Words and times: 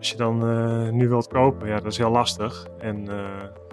Als 0.00 0.10
je 0.10 0.16
dan 0.16 0.48
uh, 0.48 0.88
nu 0.88 1.08
wilt 1.08 1.28
kopen, 1.28 1.68
ja, 1.68 1.74
dat 1.74 1.92
is 1.92 1.98
heel 1.98 2.10
lastig. 2.10 2.66
En 2.78 3.04
uh, 3.10 3.14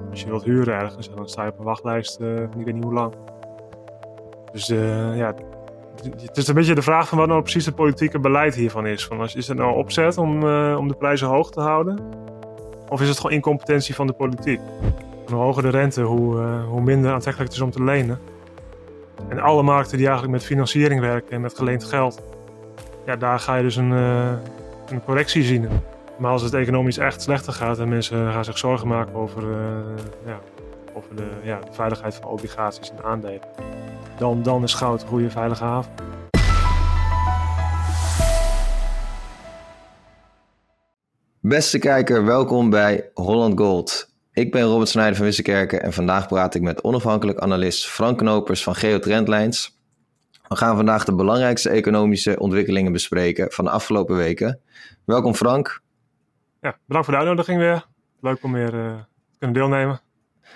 als 0.09 0.21
je 0.21 0.27
wilt 0.27 0.43
huren 0.43 0.73
ergens, 0.73 1.09
dan 1.15 1.29
sta 1.29 1.43
je 1.43 1.51
op 1.51 1.59
een 1.59 1.65
wachtlijst, 1.65 2.19
uh, 2.19 2.41
ik 2.41 2.65
weet 2.65 2.73
niet 2.73 2.83
hoe 2.83 2.93
lang. 2.93 3.13
Dus 4.51 4.67
ja, 5.15 5.33
het 6.21 6.37
is 6.37 6.47
een 6.47 6.55
beetje 6.55 6.75
de 6.75 6.81
vraag 6.81 7.07
van 7.07 7.17
wat 7.17 7.27
nou 7.27 7.41
precies 7.41 7.65
het 7.65 7.75
politieke 7.75 8.19
beleid 8.19 8.55
hiervan 8.55 8.87
is. 8.87 9.05
Van, 9.05 9.23
is 9.23 9.47
het 9.47 9.57
nou 9.57 9.75
opzet 9.75 10.17
om, 10.17 10.43
om 10.75 10.87
de 10.87 10.95
prijzen 10.97 11.27
hoog 11.27 11.51
te 11.51 11.61
houden? 11.61 11.99
Of 12.89 13.01
is 13.01 13.07
het 13.07 13.17
gewoon 13.17 13.35
incompetentie 13.35 13.95
van 13.95 14.07
de 14.07 14.13
politiek? 14.13 14.59
Hoe 15.27 15.35
hoger 15.35 15.63
de 15.63 15.69
rente, 15.69 16.01
hoe, 16.01 16.37
hoe 16.69 16.81
minder 16.81 17.11
aantrekkelijk 17.11 17.51
het 17.51 17.61
is 17.61 17.65
om 17.65 17.71
te 17.71 17.83
lenen. 17.83 18.19
En 19.29 19.39
alle 19.39 19.63
markten 19.63 19.97
die 19.97 20.07
eigenlijk 20.07 20.37
met 20.37 20.45
financiering 20.45 20.99
werken 20.99 21.31
en 21.31 21.41
met 21.41 21.57
geleend 21.57 21.83
geld, 21.83 22.21
ja, 23.05 23.15
daar 23.15 23.39
ga 23.39 23.55
je 23.55 23.63
dus 23.63 23.75
een, 23.75 23.91
een 23.91 25.03
correctie 25.05 25.43
zien. 25.43 25.67
Maar 26.17 26.31
als 26.31 26.41
het 26.41 26.53
economisch 26.53 26.97
echt 26.97 27.21
slechter 27.21 27.53
gaat 27.53 27.79
en 27.79 27.89
mensen 27.89 28.31
gaan 28.31 28.45
zich 28.45 28.57
zorgen 28.57 28.87
maken 28.87 29.13
over, 29.13 29.43
uh, 29.43 29.57
ja, 30.25 30.39
over 30.93 31.15
de, 31.15 31.27
ja, 31.43 31.59
de, 31.59 31.73
veiligheid 31.73 32.15
van 32.15 32.25
obligaties 32.25 32.91
en 32.91 33.03
aandelen, 33.03 33.41
dan, 34.17 34.43
dan 34.43 34.63
is 34.63 34.73
goud 34.73 35.01
een 35.01 35.07
goede 35.07 35.29
veilige 35.29 35.63
haven. 35.63 35.91
Beste 41.39 41.79
kijker, 41.79 42.25
welkom 42.25 42.69
bij 42.69 43.09
Holland 43.13 43.59
Gold. 43.59 44.09
Ik 44.33 44.51
ben 44.51 44.63
Robert 44.63 44.89
Snijder 44.89 45.15
van 45.15 45.25
Wissekerken 45.25 45.81
en 45.81 45.93
vandaag 45.93 46.27
praat 46.27 46.55
ik 46.55 46.61
met 46.61 46.83
onafhankelijk 46.83 47.39
analist 47.39 47.87
Frank 47.87 48.17
Knopers 48.17 48.63
van 48.63 48.75
Geotrendlijns. 48.75 49.77
We 50.47 50.55
gaan 50.55 50.75
vandaag 50.75 51.05
de 51.05 51.15
belangrijkste 51.15 51.69
economische 51.69 52.39
ontwikkelingen 52.39 52.91
bespreken 52.91 53.51
van 53.51 53.65
de 53.65 53.71
afgelopen 53.71 54.15
weken. 54.15 54.59
Welkom 55.05 55.33
Frank 55.33 55.85
ja, 56.61 56.77
bedankt 56.85 57.07
voor 57.07 57.17
de 57.17 57.19
uitnodiging 57.19 57.59
weer. 57.59 57.85
Leuk 58.21 58.43
om 58.43 58.53
weer 58.53 58.73
uh, 58.73 58.95
te 59.31 59.37
kunnen 59.39 59.57
deelnemen. 59.57 60.01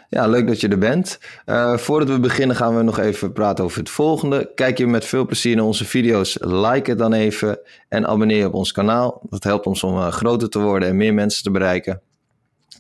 Ja, 0.10 0.28
leuk 0.28 0.48
dat 0.48 0.60
je 0.62 0.68
er 0.68 0.78
bent. 0.78 1.20
Uh, 1.46 1.78
voordat 1.78 2.10
we 2.10 2.20
beginnen 2.20 2.56
gaan 2.56 2.76
we 2.76 2.84
nog 2.84 3.00
even 3.00 3.34
praten 3.34 3.64
over 3.64 3.80
het 3.80 3.90
volgende. 3.90 4.52
Kijk 4.56 4.78
je 4.78 4.88
met 4.88 5.06
veel 5.06 5.26
plezier 5.26 5.56
naar 5.56 5.66
onze 5.66 5.86
video's, 5.86 6.38
like 6.40 6.90
het 6.90 7.00
dan 7.00 7.14
even 7.14 7.60
en 7.90 8.08
abonneer 8.08 8.38
je 8.38 8.48
op 8.48 8.54
ons 8.54 8.72
kanaal. 8.72 9.22
Dat 9.30 9.44
helpt 9.44 9.66
ons 9.66 9.84
om 9.84 9.98
uh, 9.98 10.08
groter 10.08 10.50
te 10.50 10.60
worden 10.60 10.90
en 10.90 10.98
meer 10.98 11.14
mensen 11.14 11.44
te 11.44 11.52
bereiken. 11.52 12.02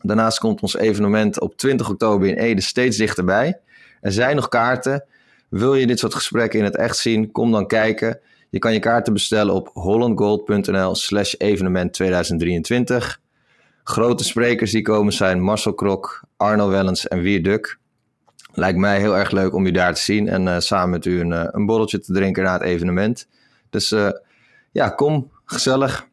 Daarnaast 0.02 0.40
komt 0.40 0.62
ons 0.62 0.76
evenement 0.76 1.40
op 1.40 1.58
20 1.58 1.90
oktober 1.90 2.28
in 2.28 2.38
Ede 2.38 2.62
steeds 2.62 2.98
dichterbij. 2.98 3.60
Er 4.02 4.12
zijn 4.12 4.36
nog 4.36 4.48
kaarten. 4.48 5.04
Wil 5.50 5.76
je 5.76 5.88
dit 5.88 6.00
soort 6.00 6.14
gesprekken 6.14 6.60
in 6.60 6.66
het 6.66 6.76
echt 6.76 6.98
zien? 6.98 7.32
Kom 7.32 7.52
dan 7.52 7.68
kijken. 7.68 8.20
Je 8.52 8.60
kan 8.60 8.74
je 8.74 8.80
kaarten 8.80 9.14
bestellen 9.14 9.54
op 9.54 9.70
hollandgold.nl 9.74 10.96
slash 10.96 11.34
evenement 11.38 11.94
2023. 11.94 13.20
Grote 13.84 14.24
sprekers 14.24 14.72
die 14.72 14.82
komen 14.82 15.14
zijn 15.14 15.42
Marcel 15.42 15.74
Krok, 15.74 16.24
Arno 16.38 16.70
Wellens 16.70 17.08
en 17.08 17.22
Wier 17.22 17.44
Duk. 17.44 17.80
Lijkt 18.54 18.78
mij 18.78 19.00
heel 19.00 19.18
erg 19.18 19.32
leuk 19.32 19.54
om 19.54 19.66
u 19.66 19.72
daar 19.72 19.94
te 19.94 20.02
zien 20.02 20.28
en 20.28 20.48
uh, 20.48 20.60
samen 20.60 20.90
met 20.90 21.06
u 21.06 21.20
een, 21.20 21.32
uh, 21.32 21.44
een 21.52 21.66
borreltje 21.66 22.00
te 22.00 22.14
drinken 22.14 22.44
na 22.44 22.54
het 22.54 22.62
evenement. 22.62 23.28
Dus 23.70 23.92
uh, 23.92 24.10
ja, 24.72 24.90
kom, 24.90 25.32
gezellig. 25.46 26.08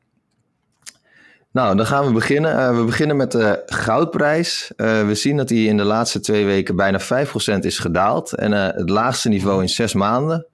Nou, 1.53 1.77
dan 1.77 1.87
gaan 1.87 2.07
we 2.07 2.13
beginnen. 2.13 2.77
we 2.77 2.85
beginnen 2.85 3.17
met 3.17 3.33
de 3.33 3.63
goudprijs. 3.67 4.73
we 4.77 5.15
zien 5.15 5.37
dat 5.37 5.49
die 5.49 5.69
in 5.69 5.77
de 5.77 5.85
laatste 5.85 6.21
twee 6.21 6.45
weken 6.45 6.77
bijna 6.77 7.01
5% 7.01 7.59
is 7.61 7.79
gedaald. 7.79 8.35
En 8.35 8.53
het 8.53 8.91
laagste 8.91 9.29
niveau 9.29 9.63
in 9.63 9.69
zes 9.69 9.93
maanden. 9.93 10.47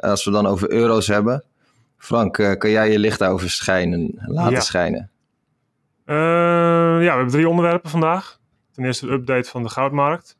Als 0.00 0.24
we 0.24 0.30
dan 0.30 0.46
over 0.46 0.70
euro's 0.70 1.06
hebben. 1.06 1.44
Frank, 1.96 2.32
kan 2.58 2.70
jij 2.70 2.90
je 2.90 2.98
licht 2.98 3.18
daarover 3.18 3.50
schijnen, 3.50 4.12
laten 4.16 4.52
ja. 4.52 4.60
schijnen? 4.60 5.10
Uh, 6.04 6.16
ja, 6.16 6.98
we 6.98 7.06
hebben 7.06 7.28
drie 7.28 7.48
onderwerpen 7.48 7.90
vandaag. 7.90 8.38
Ten 8.72 8.84
eerste 8.84 9.06
de 9.06 9.12
update 9.12 9.50
van 9.50 9.62
de 9.62 9.68
goudmarkt. 9.68 10.36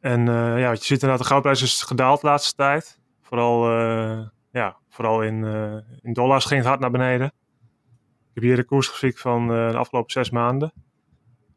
En 0.00 0.26
ja, 0.26 0.68
wat 0.68 0.78
je 0.78 0.84
ziet 0.84 1.02
inderdaad, 1.02 1.18
de 1.18 1.24
goudprijs 1.24 1.62
is 1.62 1.82
gedaald 1.82 2.20
de 2.20 2.26
laatste 2.26 2.54
tijd. 2.54 3.00
Vooral, 3.22 3.70
ja, 4.50 4.76
vooral 4.88 5.22
in, 5.22 5.44
in 6.02 6.12
dollars 6.12 6.44
ging 6.44 6.60
het 6.60 6.68
hard 6.68 6.80
naar 6.80 6.90
beneden. 6.90 7.26
Ik 7.26 8.34
heb 8.34 8.42
hier 8.42 8.56
de 8.56 8.64
koersgrafiek 8.64 9.18
van 9.18 9.46
de 9.46 9.76
afgelopen 9.76 10.10
zes 10.10 10.30
maanden. 10.30 10.72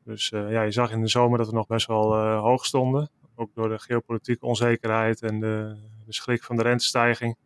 Dus 0.03 0.29
ja, 0.29 0.61
je 0.61 0.71
zag 0.71 0.91
in 0.91 1.01
de 1.01 1.07
zomer 1.07 1.37
dat 1.37 1.47
we 1.47 1.53
nog 1.53 1.67
best 1.67 1.87
wel 1.87 2.15
hoog 2.17 2.65
stonden. 2.65 3.09
Ook 3.39 3.53
door 3.53 3.69
de 3.69 3.79
geopolitieke 3.79 4.45
onzekerheid 4.45 5.21
en 5.21 5.39
de, 5.39 5.77
schrik 6.07 6.43
van 6.43 6.55
de 6.55 6.61
rentestijging. 6.61 7.37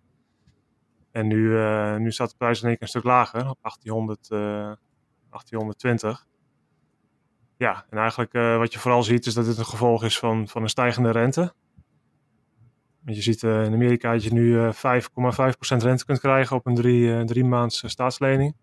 En 1.11 1.27
nu, 1.27 1.37
uh, 1.37 1.95
nu 1.95 2.11
staat 2.11 2.29
de 2.29 2.35
prijs 2.37 2.61
in 2.61 2.67
één 2.67 2.73
keer 2.73 2.83
een 2.83 2.89
stuk 2.89 3.03
lager, 3.03 3.49
op 3.49 3.57
1800, 3.61 4.29
uh, 4.29 4.39
1820. 4.39 6.25
Ja, 7.57 7.85
en 7.89 7.97
eigenlijk 7.97 8.33
uh, 8.33 8.57
wat 8.57 8.73
je 8.73 8.79
vooral 8.79 9.03
ziet 9.03 9.25
is 9.25 9.33
dat 9.33 9.45
dit 9.45 9.57
een 9.57 9.65
gevolg 9.65 10.03
is 10.03 10.19
van, 10.19 10.47
van 10.47 10.61
een 10.61 10.69
stijgende 10.69 11.11
rente. 11.11 11.53
Want 13.03 13.15
je 13.15 13.21
ziet 13.21 13.43
in 13.43 13.73
Amerika 13.73 14.11
dat 14.11 14.23
je 14.23 14.33
nu 14.33 14.71
5,5% 14.73 15.77
rente 15.77 16.05
kunt 16.05 16.19
krijgen 16.19 16.55
op 16.55 16.65
een 16.65 16.75
drie, 16.75 17.25
drie 17.25 17.45
maands 17.45 17.83
staatslening. 17.89 18.55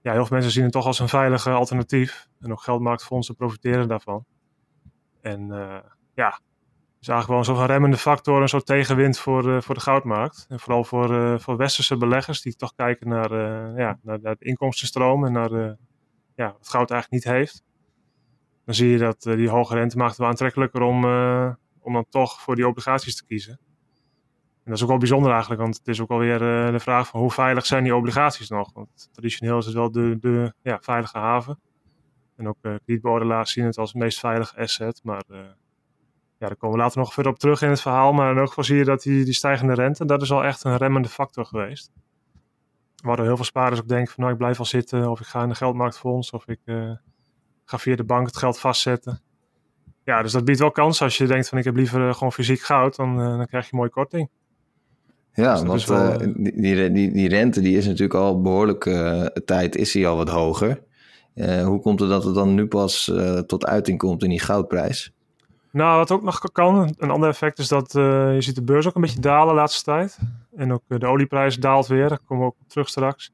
Ja, 0.00 0.12
heel 0.12 0.26
veel 0.26 0.36
mensen 0.36 0.52
zien 0.52 0.62
het 0.62 0.72
toch 0.72 0.86
als 0.86 0.98
een 0.98 1.08
veilige 1.08 1.50
alternatief. 1.50 2.28
En 2.40 2.52
ook 2.52 2.60
geldmarktfondsen 2.60 3.36
profiteren 3.36 3.88
daarvan. 3.88 4.24
En 5.20 5.50
ja, 6.14 6.40
is 7.02 7.08
eigenlijk 7.08 7.46
wel 7.46 7.56
zo'n 7.56 7.66
remmende 7.66 7.96
factor, 7.96 8.42
een 8.42 8.48
soort 8.48 8.66
tegenwind 8.66 9.18
voor, 9.18 9.48
uh, 9.48 9.60
voor 9.60 9.74
de 9.74 9.80
goudmarkt. 9.80 10.46
En 10.48 10.60
vooral 10.60 10.84
voor, 10.84 11.10
uh, 11.10 11.38
voor 11.38 11.56
westerse 11.56 11.96
beleggers 11.96 12.42
die 12.42 12.56
toch 12.56 12.74
kijken 12.74 13.08
naar, 13.08 13.32
uh, 13.32 13.78
ja, 13.78 13.98
naar, 14.02 14.18
naar 14.20 14.36
de 14.38 14.44
inkomstenstroom 14.44 15.24
en 15.26 15.32
naar 15.32 15.50
ja, 16.34 16.52
wat 16.52 16.68
goud 16.68 16.90
eigenlijk 16.90 17.10
niet 17.10 17.34
heeft. 17.34 17.64
Dan 18.64 18.74
zie 18.74 18.88
je 18.88 18.98
dat 18.98 19.22
die 19.22 19.48
hoge 19.48 19.74
rente 19.74 19.96
maakt 19.96 20.10
het 20.10 20.18
wel 20.18 20.28
aantrekkelijker 20.28 20.82
om, 20.82 21.04
om 21.80 21.92
dan 21.92 22.06
toch 22.08 22.40
voor 22.40 22.56
die 22.56 22.66
obligaties 22.66 23.16
te 23.16 23.24
kiezen. 23.24 23.52
En 23.52 24.70
dat 24.70 24.74
is 24.74 24.82
ook 24.82 24.88
wel 24.88 24.98
bijzonder 24.98 25.30
eigenlijk, 25.30 25.60
want 25.60 25.76
het 25.76 25.88
is 25.88 26.00
ook 26.00 26.10
alweer 26.10 26.38
de 26.72 26.80
vraag 26.80 27.08
van 27.08 27.20
hoe 27.20 27.30
veilig 27.30 27.66
zijn 27.66 27.84
die 27.84 27.96
obligaties 27.96 28.48
nog? 28.48 28.72
Want 28.72 29.08
traditioneel 29.12 29.58
is 29.58 29.64
het 29.64 29.74
wel 29.74 29.90
de, 29.90 30.18
de 30.20 30.54
ja, 30.62 30.78
veilige 30.80 31.18
haven. 31.18 31.60
En 32.36 32.48
ook 32.48 32.56
kredietbeoordelaars 32.60 33.52
zien 33.52 33.64
het 33.64 33.78
als 33.78 33.92
het 33.92 34.02
meest 34.02 34.18
veilige 34.18 34.56
asset, 34.56 35.00
maar 35.02 35.24
ja, 36.42 36.48
daar 36.48 36.56
komen 36.56 36.76
we 36.76 36.82
later 36.82 36.98
nog 36.98 37.12
verder 37.12 37.32
op 37.32 37.38
terug 37.38 37.62
in 37.62 37.68
het 37.68 37.80
verhaal. 37.80 38.12
Maar 38.12 38.30
in 38.30 38.38
elk 38.38 38.48
geval 38.48 38.64
zie 38.64 38.76
je 38.76 38.84
dat 38.84 39.02
die, 39.02 39.24
die 39.24 39.34
stijgende 39.34 39.74
rente, 39.74 40.04
dat 40.04 40.22
is 40.22 40.32
al 40.32 40.44
echt 40.44 40.64
een 40.64 40.76
remmende 40.76 41.08
factor 41.08 41.44
geweest. 41.44 41.90
Waardoor 43.02 43.26
heel 43.26 43.36
veel 43.36 43.44
spaarders 43.44 43.80
ook 43.80 43.88
denken 43.88 44.12
van 44.12 44.22
nou 44.22 44.32
ik 44.32 44.38
blijf 44.38 44.58
al 44.58 44.64
zitten 44.64 45.10
of 45.10 45.20
ik 45.20 45.26
ga 45.26 45.42
in 45.42 45.48
de 45.48 45.54
geldmarktfonds 45.54 46.30
of 46.30 46.48
ik 46.48 46.58
uh, 46.64 46.90
ga 47.64 47.78
via 47.78 47.96
de 47.96 48.04
bank 48.04 48.26
het 48.26 48.36
geld 48.36 48.58
vastzetten. 48.58 49.20
Ja, 50.04 50.22
dus 50.22 50.32
dat 50.32 50.44
biedt 50.44 50.58
wel 50.58 50.70
kans 50.70 51.02
als 51.02 51.16
je 51.16 51.26
denkt 51.26 51.48
van 51.48 51.58
ik 51.58 51.64
heb 51.64 51.76
liever 51.76 52.06
uh, 52.06 52.14
gewoon 52.14 52.32
fysiek 52.32 52.60
goud, 52.60 52.96
dan, 52.96 53.20
uh, 53.20 53.36
dan 53.36 53.46
krijg 53.46 53.64
je 53.64 53.70
een 53.72 53.78
mooie 53.78 53.90
korting. 53.90 54.28
Ja, 55.32 55.52
dus 55.52 55.62
want 55.62 55.84
wel, 55.84 56.18
die, 56.18 56.92
die, 56.92 57.12
die, 57.12 57.28
rente 57.28 57.60
die 57.60 57.76
is 57.76 57.86
natuurlijk 57.86 58.14
al 58.14 58.40
behoorlijk 58.40 58.82
tijd 59.44 59.76
is 59.76 59.92
die 59.92 60.06
al 60.06 60.16
wat 60.16 60.28
hoger. 60.28 60.82
hoe 61.64 61.80
komt 61.80 62.00
het 62.00 62.08
dat 62.08 62.24
het 62.24 62.34
dan 62.34 62.54
nu 62.54 62.66
pas 62.66 63.12
tot 63.46 63.66
uiting 63.66 63.98
komt 63.98 64.22
in 64.22 64.30
die 64.30 64.40
goudprijs? 64.40 65.12
Nou, 65.72 65.98
wat 65.98 66.10
ook 66.10 66.22
nog 66.22 66.38
kan, 66.38 66.94
een 66.98 67.10
ander 67.10 67.28
effect 67.28 67.58
is 67.58 67.68
dat 67.68 67.94
uh, 67.94 68.34
je 68.34 68.40
ziet 68.40 68.54
de 68.54 68.62
beurs 68.62 68.86
ook 68.86 68.94
een 68.94 69.00
beetje 69.00 69.20
dalen 69.20 69.48
de 69.48 69.60
laatste 69.60 69.84
tijd. 69.84 70.18
En 70.56 70.72
ook 70.72 70.82
uh, 70.88 70.98
de 70.98 71.06
olieprijs 71.06 71.56
daalt 71.56 71.86
weer, 71.86 72.08
daar 72.08 72.18
komen 72.18 72.46
we 72.46 72.50
ook 72.50 72.68
terug 72.68 72.88
straks. 72.88 73.32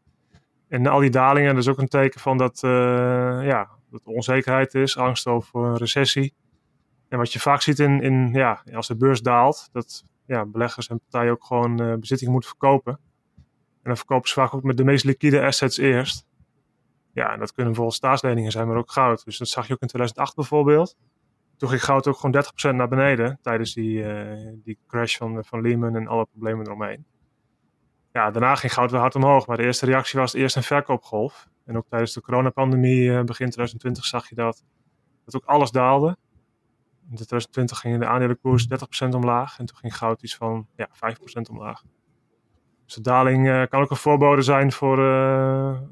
En 0.69 0.87
al 0.87 1.01
die 1.01 1.11
dalingen, 1.11 1.55
dat 1.55 1.63
is 1.63 1.69
ook 1.69 1.79
een 1.79 1.89
teken 1.89 2.21
van 2.21 2.39
dat, 2.39 2.63
uh, 2.65 2.71
ja, 3.43 3.69
dat 3.91 4.01
er 4.05 4.13
onzekerheid 4.13 4.75
is, 4.75 4.97
angst 4.97 5.27
over 5.27 5.65
een 5.65 5.77
recessie. 5.77 6.35
En 7.09 7.19
wat 7.19 7.33
je 7.33 7.41
vaak 7.41 7.63
ziet 7.63 7.79
in, 7.79 8.03
in 8.03 8.33
ja, 8.33 8.63
als 8.75 8.87
de 8.87 8.97
beurs 8.97 9.23
daalt, 9.23 9.69
dat 9.73 10.05
ja, 10.27 10.47
beleggers 10.47 10.89
en 10.89 10.99
partijen 10.99 11.33
ook 11.33 11.45
gewoon 11.45 12.01
bezittingen 12.01 12.33
moeten 12.33 12.51
verkopen. 12.51 12.93
En 13.83 13.83
dan 13.83 13.97
verkopen 13.97 14.29
ze 14.29 14.35
vaak 14.35 14.55
ook 14.55 14.63
met 14.63 14.77
de 14.77 14.85
meest 14.85 15.05
liquide 15.05 15.45
assets 15.45 15.79
eerst. 15.79 16.27
Ja, 17.13 17.33
en 17.33 17.39
dat 17.39 17.53
kunnen 17.53 17.73
bijvoorbeeld 17.73 17.95
staatsleningen 17.95 18.53
zijn, 18.53 18.67
maar 18.69 18.77
ook 18.77 18.91
goud. 18.91 19.25
Dus 19.25 19.39
dat 19.39 19.49
zag 19.49 19.67
je 19.67 19.73
ook 19.73 19.81
in 19.81 19.89
2008 19.89 20.35
bijvoorbeeld 20.35 20.97
toen 21.59 21.69
ging 21.69 21.85
goud 21.85 22.07
ook 22.07 22.17
gewoon 22.17 22.45
30% 22.73 22.77
naar 22.77 22.89
beneden 22.89 23.39
tijdens 23.43 23.75
die, 23.75 24.03
uh, 24.03 24.53
die 24.65 24.79
crash 24.87 25.17
van, 25.17 25.45
van 25.45 25.61
Lehman 25.61 25.97
en 25.97 26.07
alle 26.07 26.27
problemen 26.27 26.67
eromheen. 26.67 27.05
Ja, 28.13 28.31
daarna 28.31 28.55
ging 28.55 28.73
goud 28.73 28.91
weer 28.91 29.01
hard 29.01 29.15
omhoog, 29.15 29.47
maar 29.47 29.57
de 29.57 29.63
eerste 29.63 29.87
reactie 29.87 30.21
was 30.21 30.35
eerst 30.35 30.57
een 30.57 30.63
verkoopgolf. 30.63 31.49
En 31.65 31.77
ook 31.77 31.87
tijdens 31.89 32.13
de 32.13 32.21
coronapandemie 32.21 33.03
uh, 33.03 33.23
begin 33.23 33.51
2020 33.51 34.05
zag 34.05 34.29
je 34.29 34.35
dat, 34.35 34.65
dat 35.25 35.37
ook 35.37 35.45
alles 35.45 35.71
daalde. 35.71 36.17
In 37.11 37.15
2020 37.15 37.79
ging 37.79 37.99
de 37.99 38.07
aandelenkoers 38.07 38.69
30% 39.05 39.09
omlaag 39.09 39.59
en 39.59 39.67
toen 39.67 39.77
ging 39.77 39.97
goud 39.97 40.23
iets 40.23 40.37
van 40.37 40.67
ja, 40.77 40.89
5% 40.89 41.51
omlaag. 41.51 41.83
Dus 42.85 42.95
de 42.95 43.01
daling 43.01 43.69
kan 43.69 43.83
ook 43.83 43.91
een 43.91 43.97
voorbode 43.97 44.43
zijn 44.43 44.73
voor 44.73 44.97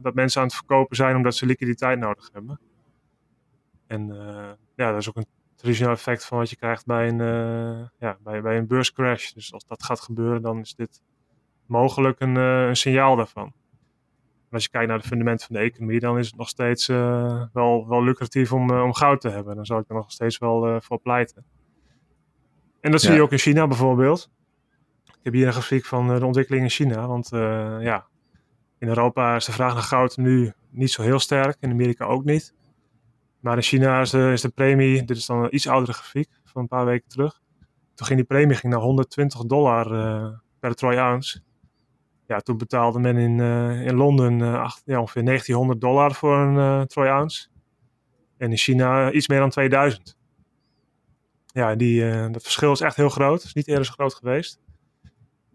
dat 0.03 0.15
mensen 0.15 0.41
aan 0.41 0.47
het 0.47 0.57
verkopen 0.57 0.97
zijn 0.97 1.17
omdat 1.17 1.35
ze 1.35 1.47
liquiditeit 1.47 1.99
nodig 1.99 2.31
hebben. 2.33 2.61
En 3.87 4.07
ja, 4.75 4.91
dat 4.91 5.01
is 5.01 5.09
ook 5.09 5.17
een 5.17 5.27
traditioneel 5.57 5.93
effect 5.93 6.25
van 6.25 6.39
wat 6.39 6.51
je 6.51 6.57
krijgt 6.57 6.87
bij 6.87 7.09
een, 7.09 7.19
uh, 7.19 7.87
ja, 7.99 8.17
bij, 8.21 8.43
bij 8.43 8.57
een 8.57 8.67
beurscrash. 8.67 9.33
Dus 9.33 9.53
als 9.53 9.67
dat 9.67 9.83
gaat 9.83 10.01
gebeuren, 10.01 10.43
dan 10.43 10.61
is 10.61 10.75
dit 10.75 11.03
mogelijk 11.67 12.21
een, 12.21 12.37
uh, 12.37 12.67
een 12.67 12.77
signaal 12.77 13.17
daarvan. 13.17 13.53
En 14.49 14.53
als 14.53 14.63
je 14.63 14.71
kijkt 14.71 14.89
naar 14.89 14.99
de 14.99 15.09
fundamenten 15.09 15.47
van 15.47 15.57
de 15.57 15.63
economie, 15.63 16.01
dan 16.01 16.19
is 16.19 16.27
het 16.27 16.37
nog 16.37 16.49
steeds 16.49 16.87
wel, 16.87 17.89
wel 17.89 18.05
lucratief 18.05 18.53
om, 18.53 18.71
om 18.71 18.95
goud 18.95 19.21
te 19.21 19.29
hebben. 19.29 19.57
Dan 19.57 19.67
zal 19.67 19.79
ik 19.79 19.89
er 19.89 19.95
nog 19.95 20.13
steeds 20.13 20.39
wel 20.39 20.81
voor 20.81 21.01
pleiten. 21.01 21.45
En 22.81 22.91
dat 22.91 23.01
zie 23.01 23.15
je 23.15 23.23
ook 23.23 23.33
in 23.33 23.39
China 23.39 23.67
bijvoorbeeld. 23.67 24.31
Ik 25.05 25.21
heb 25.23 25.33
hier 25.33 25.47
een 25.47 25.53
grafiek 25.53 25.85
van 25.85 26.19
de 26.19 26.27
ontwikkeling 26.27 26.65
in 26.65 26.71
China. 26.71 27.07
Want 27.07 27.29
ja, 27.83 28.07
in 28.79 28.89
Europa 28.89 29.37
is 29.37 29.45
de 29.45 29.53
vraag 29.53 29.75
naar 29.75 29.83
goud 29.83 30.17
nu 30.17 30.53
niet 30.71 30.91
zo 30.91 31.03
heel 31.03 31.19
sterk. 31.19 31.57
In 31.61 31.71
Amerika 31.71 32.05
ook 32.05 32.25
niet. 32.25 32.55
Maar 33.47 33.57
in 33.57 33.63
China 33.63 34.01
is 34.01 34.11
de, 34.11 34.53
premie, 34.55 35.05
dit 35.05 35.17
is 35.17 35.27
dan 35.27 35.43
een 35.43 35.55
iets 35.55 35.69
oudere 35.69 35.93
grafiek 35.93 36.29
van 36.45 36.63
een 36.63 36.69
paar 36.69 36.85
weken 36.85 37.09
terug. 37.09 37.41
Toen 37.95 38.07
ging 38.07 38.19
die 38.19 38.29
premie 38.29 38.57
ging 38.57 38.73
naar 38.73 38.83
120 38.83 39.45
dollar 39.45 39.93
uh, 39.93 40.29
per 40.61 40.75
troy 40.75 40.97
ounce. 40.97 41.41
Ja, 42.27 42.41
toen 42.41 42.57
betaalde 42.57 42.99
men 42.99 43.17
in, 43.17 43.39
uh, 43.39 43.87
in 43.87 43.95
Londen 43.95 44.61
acht, 44.61 44.83
ja, 44.85 45.01
ongeveer 45.01 45.25
1900 45.25 45.81
dollar 45.81 46.15
voor 46.15 46.37
een 46.37 46.87
troy 46.87 47.07
ounce. 47.07 47.49
En 48.39 48.51
in 48.51 48.57
China 48.57 49.13
iets 49.13 49.29
meer 49.29 49.39
dan 49.39 49.51
2000. 49.51 50.17
Ja, 51.47 51.75
die, 51.75 52.31
dat 52.31 52.43
verschil 52.43 52.73
is 52.73 52.81
echt 52.81 52.97
heel 52.97 53.09
groot. 53.09 53.43
Is 53.43 53.55
niet 53.55 53.69
eerder 53.69 53.85
zo 53.85 53.93
groot 53.93 54.15
geweest. 54.15 54.61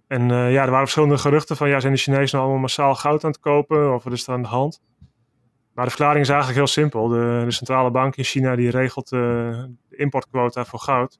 En 0.08 0.28
ja, 0.28 0.64
er 0.64 0.70
waren 0.70 0.78
verschillende 0.78 1.18
geruchten 1.18 1.58
van, 1.58 1.70
ja, 1.70 1.80
zijn 1.80 1.94
de 1.94 2.00
Chinezen 2.00 2.32
nou 2.32 2.42
allemaal 2.42 2.62
massaal 2.62 2.96
goud 2.96 3.24
aan 3.24 3.32
het 3.32 3.40
kopen? 3.40 3.94
Of 3.94 4.04
wat 4.04 4.14
is 4.14 4.28
er 4.28 4.34
aan 4.34 4.42
de 4.42 4.48
hand? 4.48 4.82
Maar 5.74 5.86
de 5.86 5.92
verklaring 5.92 6.22
is 6.22 6.30
eigenlijk 6.30 6.58
heel 6.58 6.68
simpel. 6.68 7.08
De, 7.08 7.46
centrale 7.48 7.92
bank 7.92 8.16
in 8.16 8.24
China 8.24 8.56
die 8.56 8.70
regelt 8.70 9.12
uh, 9.12 9.20
de 9.90 9.96
importquota 9.96 10.66
voor 10.66 10.80
goud. 10.80 11.20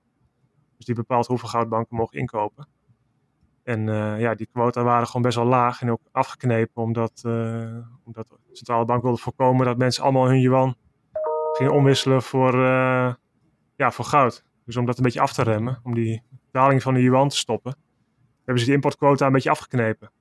Dus 0.78 0.86
die 0.86 0.96
bepaalt 0.96 1.28
hoeveel 1.28 1.50
goudbanken 1.50 1.96
mogen 1.96 2.18
inkopen. 2.18 2.68
En 3.64 3.88
uh, 3.88 4.20
ja, 4.20 4.36
die 4.36 4.50
quota 4.52 4.84
waren 4.84 5.08
gewoon 5.08 5.22
best 5.22 5.36
wel 5.36 5.46
laag 5.46 5.82
en 5.82 5.92
ook 5.92 6.02
afgeknepen, 6.12 6.82
omdat, 6.82 7.24
uh, 7.26 7.78
omdat 8.04 8.28
de 8.28 8.38
centrale 8.52 8.86
bank 8.86 9.02
wilde 9.02 9.18
voorkomen 9.18 9.66
dat 9.66 9.78
mensen 9.78 10.04
allemaal 10.04 10.28
hun 10.28 10.40
yuan 10.40 10.76
gingen 11.52 11.74
omwisselen 11.74 12.22
voor, 12.22 12.60
ja, 13.76 13.92
voor 13.92 14.06
goud. 14.06 14.44
Dus 14.66 14.78
om 14.78 14.86
dat 14.86 14.98
een 14.98 15.04
beetje 15.04 15.22
af 15.22 15.34
te 15.34 15.44
remmen, 15.44 15.80
om 15.84 15.94
die 15.94 16.24
daling 16.52 16.82
van 16.82 16.94
de 16.94 17.02
yuan 17.02 17.30
te 17.30 17.38
stoppen, 17.38 17.76
hebben 18.36 18.60
ze 18.60 18.66
die 18.66 18.74
importquota 18.74 19.26
een 19.26 19.32
beetje 19.32 19.50
afgeknepen. 19.50 20.12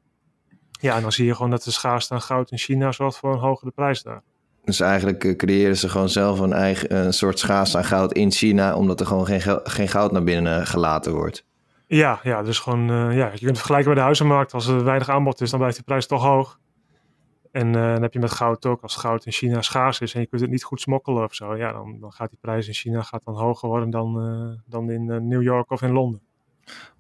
Ja, 0.80 0.96
en 0.96 1.02
dan 1.02 1.12
zie 1.12 1.26
je 1.26 1.34
gewoon 1.34 1.50
dat 1.50 1.62
de 1.62 1.70
schaarste 1.70 2.14
aan 2.14 2.20
goud 2.20 2.50
in 2.50 2.58
China 2.58 2.92
zorgt 2.92 3.16
voor 3.16 3.32
een 3.32 3.38
hogere 3.38 3.70
prijs 3.70 4.02
daar. 4.02 4.22
Dus 4.64 4.80
eigenlijk 4.80 5.24
eh, 5.24 5.36
creëren 5.36 5.76
ze 5.76 5.88
gewoon 5.88 6.08
zelf 6.08 6.38
een 6.38 6.52
eigen 6.52 6.96
een 7.06 7.12
soort 7.12 7.38
schaarste 7.38 7.76
aan 7.76 7.84
goud 7.84 8.12
in 8.12 8.30
China, 8.30 8.76
omdat 8.76 9.00
er 9.00 9.06
gewoon 9.06 9.26
geen, 9.26 9.60
geen 9.64 9.88
goud 9.88 10.12
naar 10.12 10.24
binnen 10.24 10.66
gelaten 10.66 11.12
wordt. 11.12 11.44
Ja, 11.86 12.20
ja, 12.22 12.42
dus 12.42 12.58
gewoon, 12.58 12.90
uh, 12.90 13.16
ja, 13.16 13.24
je 13.24 13.38
kunt 13.38 13.40
het 13.40 13.56
vergelijken 13.56 13.88
met 13.88 13.96
de 13.96 14.04
huizenmarkt. 14.04 14.54
Als 14.54 14.66
er 14.66 14.84
weinig 14.84 15.08
aanbod 15.08 15.40
is, 15.40 15.50
dan 15.50 15.58
blijft 15.58 15.76
de 15.76 15.82
prijs 15.82 16.06
toch 16.06 16.22
hoog. 16.22 16.58
En 17.52 17.66
uh, 17.66 17.92
dan 17.92 18.02
heb 18.02 18.12
je 18.12 18.18
met 18.18 18.30
goud 18.30 18.66
ook, 18.66 18.82
als 18.82 18.96
goud 18.96 19.26
in 19.26 19.32
China 19.32 19.62
schaars 19.62 20.00
is 20.00 20.14
en 20.14 20.20
je 20.20 20.26
kunt 20.26 20.40
het 20.40 20.50
niet 20.50 20.64
goed 20.64 20.80
smokkelen 20.80 21.24
of 21.24 21.34
zo, 21.34 21.56
ja, 21.56 21.72
dan, 21.72 22.00
dan 22.00 22.12
gaat 22.12 22.30
die 22.30 22.38
prijs 22.40 22.66
in 22.66 22.74
China 22.74 23.02
gaat 23.02 23.24
dan 23.24 23.34
hoger 23.34 23.68
worden 23.68 23.90
dan, 23.90 24.26
uh, 24.26 24.58
dan 24.66 24.90
in 24.90 25.28
New 25.28 25.42
York 25.42 25.70
of 25.70 25.82
in 25.82 25.92
Londen. 25.92 26.22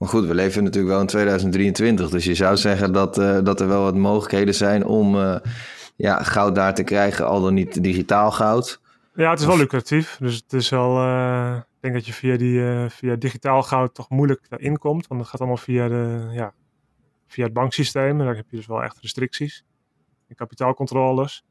Maar 0.00 0.08
goed, 0.08 0.26
we 0.26 0.34
leven 0.34 0.64
natuurlijk 0.64 0.92
wel 0.92 1.00
in 1.00 1.06
2023. 1.06 2.10
Dus 2.10 2.24
je 2.24 2.34
zou 2.34 2.56
zeggen 2.56 2.92
dat, 2.92 3.18
uh, 3.18 3.38
dat 3.42 3.60
er 3.60 3.68
wel 3.68 3.82
wat 3.82 3.96
mogelijkheden 3.96 4.54
zijn 4.54 4.84
om 4.84 5.14
uh, 5.14 5.36
ja, 5.96 6.22
goud 6.22 6.54
daar 6.54 6.74
te 6.74 6.82
krijgen, 6.82 7.26
al 7.26 7.40
dan 7.40 7.54
niet 7.54 7.82
digitaal 7.82 8.30
goud. 8.30 8.80
Ja, 9.14 9.30
het 9.30 9.40
is 9.40 9.46
wel 9.46 9.56
lucratief. 9.56 10.16
Dus 10.20 10.34
het 10.34 10.52
is 10.52 10.68
wel. 10.68 10.96
Uh, 10.96 11.56
ik 11.56 11.80
denk 11.80 11.94
dat 11.94 12.06
je 12.06 12.12
via, 12.12 12.36
die, 12.36 12.88
via 12.88 13.16
digitaal 13.16 13.62
goud 13.62 13.94
toch 13.94 14.08
moeilijk 14.08 14.46
daarin 14.48 14.78
komt. 14.78 15.06
Want 15.06 15.20
dat 15.20 15.28
gaat 15.28 15.40
allemaal 15.40 15.56
via, 15.56 15.88
de, 15.88 16.28
ja, 16.30 16.52
via 17.26 17.44
het 17.44 17.52
banksysteem. 17.52 18.20
En 18.20 18.26
daar 18.26 18.36
heb 18.36 18.50
je 18.50 18.56
dus 18.56 18.66
wel 18.66 18.82
echt 18.82 18.98
restricties 19.00 19.64
en 20.28 20.34
kapitaalcontroles. 20.34 21.44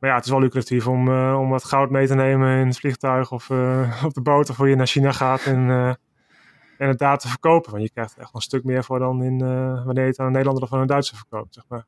Maar 0.00 0.10
ja, 0.10 0.16
het 0.16 0.24
is 0.24 0.30
wel 0.30 0.40
lucratief 0.40 0.86
om, 0.86 1.08
om 1.34 1.48
wat 1.48 1.64
goud 1.64 1.90
mee 1.90 2.06
te 2.06 2.14
nemen 2.14 2.60
in 2.60 2.66
het 2.66 2.78
vliegtuig 2.78 3.32
of 3.32 3.50
op 4.08 4.14
de 4.14 4.22
boot 4.22 4.50
of 4.50 4.56
voor 4.56 4.68
je 4.68 4.76
naar 4.76 4.86
China 4.86 5.12
gaat. 5.12 5.44
En 5.44 5.98
en 6.78 6.88
het 6.88 6.98
daar 6.98 7.18
te 7.18 7.28
verkopen. 7.28 7.70
Want 7.70 7.82
je 7.82 7.90
krijgt 7.90 8.14
er 8.14 8.20
echt 8.20 8.34
een 8.34 8.40
stuk 8.40 8.64
meer 8.64 8.84
voor 8.84 8.98
dan 8.98 9.22
in, 9.22 9.42
uh, 9.42 9.84
wanneer 9.84 10.04
je 10.04 10.10
het 10.10 10.18
aan 10.18 10.26
een 10.26 10.32
Nederlander 10.32 10.64
of 10.64 10.72
aan 10.72 10.80
een 10.80 10.86
Duitser 10.86 11.16
verkoopt. 11.16 11.54
Zeg 11.54 11.64
maar. 11.68 11.86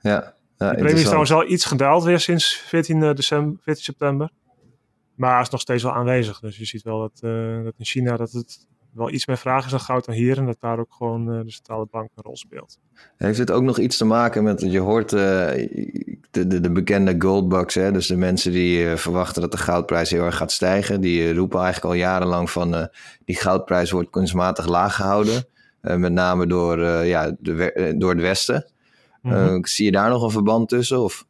Ja, 0.00 0.34
ja 0.56 0.70
de 0.70 0.76
premie 0.76 0.94
is 0.94 1.02
trouwens 1.02 1.32
al 1.32 1.46
iets 1.46 1.64
gedaald 1.64 2.04
weer 2.04 2.20
sinds 2.20 2.54
14, 2.56 3.00
december, 3.14 3.58
14 3.62 3.84
september. 3.84 4.30
Maar 5.14 5.36
het 5.36 5.46
is 5.46 5.52
nog 5.52 5.60
steeds 5.60 5.82
wel 5.82 5.94
aanwezig. 5.94 6.40
Dus 6.40 6.56
je 6.58 6.64
ziet 6.64 6.82
wel 6.82 7.00
dat, 7.00 7.20
uh, 7.22 7.64
dat 7.64 7.74
in 7.78 7.84
China 7.84 8.16
dat 8.16 8.32
het 8.32 8.66
wel 8.98 9.10
iets 9.10 9.26
meer 9.26 9.38
vraag 9.38 9.64
is 9.64 9.70
dan 9.70 9.80
goud 9.80 10.04
dan 10.04 10.14
hier. 10.14 10.38
En 10.38 10.46
dat 10.46 10.56
daar 10.60 10.78
ook 10.78 10.92
gewoon 10.92 11.34
uh, 11.34 11.40
de 11.44 11.50
centrale 11.50 11.86
bank 11.90 12.10
een 12.14 12.22
rol 12.22 12.36
speelt. 12.36 12.78
Heeft 13.16 13.38
dit 13.38 13.50
ook 13.50 13.62
nog 13.62 13.78
iets 13.78 13.96
te 13.96 14.04
maken 14.04 14.42
met, 14.42 14.60
je 14.60 14.78
hoort 14.78 15.12
uh, 15.12 15.20
de, 16.30 16.46
de, 16.46 16.60
de, 16.60 16.70
bekende 16.70 17.14
goldbugs, 17.18 17.74
hè? 17.74 17.92
dus 17.92 18.06
de 18.06 18.16
mensen 18.16 18.52
die 18.52 18.84
uh, 18.84 18.96
verwachten 18.96 19.42
dat 19.42 19.52
de 19.52 19.58
goudprijs 19.58 20.10
heel 20.10 20.24
erg 20.24 20.36
gaat 20.36 20.52
stijgen. 20.52 21.00
Die 21.00 21.34
roepen 21.34 21.60
eigenlijk 21.60 21.94
al 21.94 22.00
jarenlang 22.00 22.50
van 22.50 22.88
die 23.24 23.36
goudprijs 23.36 23.90
wordt 23.90 24.10
kunstmatig 24.10 24.66
laag 24.66 24.94
gehouden. 24.94 25.44
met 25.80 26.12
name 26.12 26.46
door, 26.46 26.84
ja, 27.04 27.36
de, 27.38 27.94
door 27.98 28.10
het 28.10 28.20
Westen. 28.20 28.70
Mm 29.22 29.32
-hmm. 29.32 29.66
zie 29.66 29.84
je 29.84 29.92
daar 29.92 30.10
nog 30.10 30.22
een 30.22 30.30
verband 30.30 30.68
tussen? 30.68 31.00
Of 31.00 31.26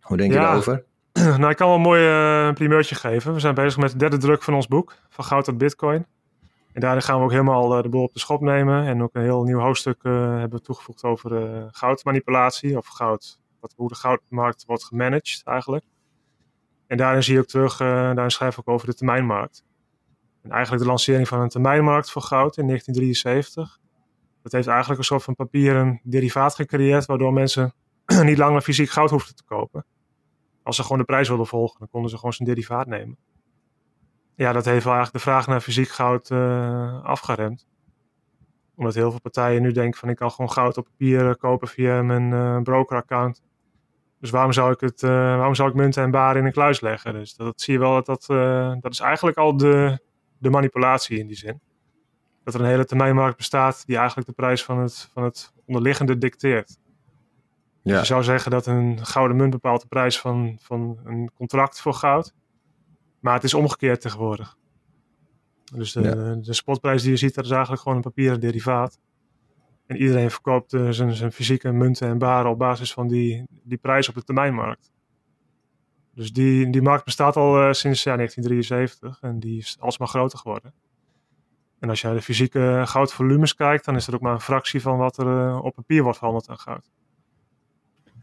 hoe 0.00 0.16
denk 0.16 0.32
ja. 0.32 0.40
je 0.40 0.44
daarover? 0.44 0.84
nou, 1.38 1.50
ik 1.50 1.56
kan 1.56 1.66
wel 1.66 1.76
een 1.76 1.82
mooi 1.82 2.52
primeurtje 2.52 2.94
geven. 2.94 3.34
We 3.34 3.40
zijn 3.40 3.54
bezig 3.54 3.78
met 3.78 3.90
de 3.90 3.96
derde 3.96 4.16
druk 4.16 4.42
van 4.42 4.54
ons 4.54 4.68
boek, 4.68 4.94
Van 5.08 5.24
Goud 5.24 5.44
tot 5.44 5.58
Bitcoin. 5.58 6.06
En 6.72 6.80
daarin 6.80 7.02
gaan 7.02 7.18
we 7.18 7.24
ook 7.24 7.30
helemaal 7.30 7.76
uh, 7.76 7.82
de 7.82 7.88
boel 7.88 8.02
op 8.02 8.12
de 8.12 8.18
schop 8.18 8.40
nemen. 8.40 8.86
En 8.86 9.02
ook 9.02 9.14
een 9.14 9.22
heel 9.22 9.42
nieuw 9.42 9.58
hoofdstuk 9.58 10.02
uh, 10.02 10.12
hebben 10.12 10.58
we 10.58 10.64
toegevoegd 10.64 11.04
over 11.04 11.54
uh, 11.54 11.64
goudmanipulatie. 11.70 12.76
Of 12.76 12.86
goud, 12.86 13.40
wat, 13.60 13.74
hoe 13.76 13.88
de 13.88 13.94
goudmarkt 13.94 14.64
wordt 14.66 14.84
gemanaged 14.84 15.42
eigenlijk. 15.44 15.84
En 16.86 16.96
daarin 16.96 17.22
zie 17.22 17.34
je 17.34 17.40
ook 17.40 17.46
terug, 17.46 17.76
daarin 17.76 18.30
schrijf 18.30 18.52
ik 18.52 18.58
ook 18.58 18.74
over 18.74 18.86
de 18.86 18.94
termijnmarkt. 18.94 19.64
En 20.42 20.50
eigenlijk 20.50 20.82
de 20.82 20.88
lancering 20.88 21.28
van 21.28 21.40
een 21.40 21.48
termijnmarkt 21.48 22.10
voor 22.10 22.22
goud 22.22 22.56
in 22.56 22.66
1973. 22.66 23.78
Dat 24.42 24.52
heeft 24.52 24.66
eigenlijk 24.66 24.98
een 24.98 25.06
soort 25.06 25.22
van 25.22 25.34
papieren 25.34 26.00
derivaat 26.02 26.54
gecreëerd, 26.54 27.06
waardoor 27.06 27.32
mensen 27.32 27.74
niet 28.22 28.38
langer 28.38 28.60
fysiek 28.60 28.90
goud 28.90 29.10
hoefden 29.10 29.34
te 29.34 29.44
kopen. 29.44 29.84
Als 30.62 30.76
ze 30.76 30.82
gewoon 30.82 30.98
de 30.98 31.04
prijs 31.04 31.28
wilden 31.28 31.46
volgen, 31.46 31.78
dan 31.78 31.88
konden 31.88 32.10
ze 32.10 32.16
gewoon 32.16 32.32
zijn 32.32 32.48
derivaat 32.48 32.86
nemen 32.86 33.18
ja, 34.40 34.52
dat 34.52 34.64
heeft 34.64 34.84
wel 34.84 34.94
eigenlijk 34.94 35.24
de 35.24 35.30
vraag 35.30 35.46
naar 35.46 35.60
fysiek 35.60 35.88
goud 35.88 36.30
uh, 36.30 37.04
afgeremd. 37.04 37.66
Omdat 38.76 38.94
heel 38.94 39.10
veel 39.10 39.20
partijen 39.20 39.62
nu 39.62 39.72
denken 39.72 40.00
van 40.00 40.08
ik 40.08 40.16
kan 40.16 40.30
gewoon 40.30 40.50
goud 40.50 40.76
op 40.76 40.84
papier 40.84 41.28
eh, 41.28 41.34
kopen 41.34 41.68
via 41.68 42.02
mijn 42.02 42.30
uh, 42.30 42.62
brokeraccount. 42.62 43.42
Dus 44.20 44.30
waarom 44.30 44.52
zou 44.52 44.72
ik 44.72 44.80
het, 44.80 45.02
uh, 45.02 45.10
waarom 45.10 45.54
zou 45.54 45.68
ik 45.68 45.74
munten 45.74 46.02
en 46.02 46.10
baren 46.10 46.40
in 46.40 46.46
een 46.46 46.52
kluis 46.52 46.80
leggen? 46.80 47.12
Dus 47.12 47.34
dat, 47.34 47.46
dat 47.46 47.60
zie 47.60 47.72
je 47.72 47.78
wel 47.78 47.92
dat 47.92 48.06
dat, 48.06 48.26
dat 48.82 48.92
is 48.92 49.00
eigenlijk 49.00 49.36
al 49.36 49.56
de, 49.56 49.98
de 50.38 50.50
manipulatie 50.50 51.18
in 51.18 51.26
die 51.26 51.36
zin. 51.36 51.60
Dat 52.44 52.54
er 52.54 52.60
een 52.60 52.66
hele 52.66 52.84
termijnmarkt 52.84 53.36
bestaat 53.36 53.86
die 53.86 53.96
eigenlijk 53.96 54.28
de 54.28 54.34
prijs 54.34 54.64
van 54.64 54.78
het, 54.78 55.10
van 55.12 55.22
het 55.22 55.52
onderliggende 55.66 56.18
dicteert. 56.18 56.78
Ja. 57.82 57.90
Dus 57.90 58.00
je 58.00 58.06
zou 58.06 58.22
zeggen 58.22 58.50
dat 58.50 58.66
een 58.66 59.06
gouden 59.06 59.36
munt 59.36 59.50
bepaalt 59.50 59.80
de 59.80 59.88
prijs 59.88 60.20
van, 60.20 60.56
van 60.60 60.98
een 61.04 61.30
contract 61.34 61.80
voor 61.80 61.94
goud. 61.94 62.34
Maar 63.20 63.34
het 63.34 63.44
is 63.44 63.54
omgekeerd 63.54 64.00
tegenwoordig. 64.00 64.56
Dus 65.74 65.92
de, 65.92 66.38
de 66.42 66.52
spotprijs 66.52 67.02
die 67.02 67.10
je 67.10 67.16
ziet, 67.16 67.34
dat 67.34 67.44
is 67.44 67.50
eigenlijk 67.50 67.82
gewoon 67.82 67.96
een 67.96 68.04
papieren 68.04 68.40
derivaat. 68.40 68.98
En 69.86 69.96
iedereen 69.96 70.30
verkoopt 70.30 70.72
uh, 70.72 70.90
zijn, 70.90 71.14
zijn 71.14 71.32
fysieke 71.32 71.72
munten 71.72 72.08
en 72.08 72.18
baren 72.18 72.50
op 72.50 72.58
basis 72.58 72.92
van 72.92 73.08
die, 73.08 73.44
die 73.62 73.78
prijs 73.78 74.08
op 74.08 74.14
de 74.14 74.22
termijnmarkt. 74.22 74.92
Dus 76.14 76.32
die, 76.32 76.70
die 76.70 76.82
markt 76.82 77.04
bestaat 77.04 77.36
al 77.36 77.68
uh, 77.68 77.72
sinds 77.72 78.02
ja, 78.02 78.16
1973 78.16 79.22
en 79.22 79.40
die 79.40 79.58
is 79.58 79.76
alsmaar 79.80 80.08
groter 80.08 80.38
geworden. 80.38 80.74
En 81.78 81.88
als 81.88 82.00
je 82.00 82.06
naar 82.06 82.16
de 82.16 82.22
fysieke 82.22 82.82
goudvolumes 82.84 83.54
kijkt, 83.54 83.84
dan 83.84 83.96
is 83.96 84.04
dat 84.04 84.14
ook 84.14 84.20
maar 84.20 84.32
een 84.32 84.40
fractie 84.40 84.80
van 84.80 84.98
wat 84.98 85.18
er 85.18 85.26
uh, 85.26 85.64
op 85.64 85.74
papier 85.74 86.02
wordt 86.02 86.18
verhandeld 86.18 86.48
aan 86.48 86.58
goud. 86.58 86.90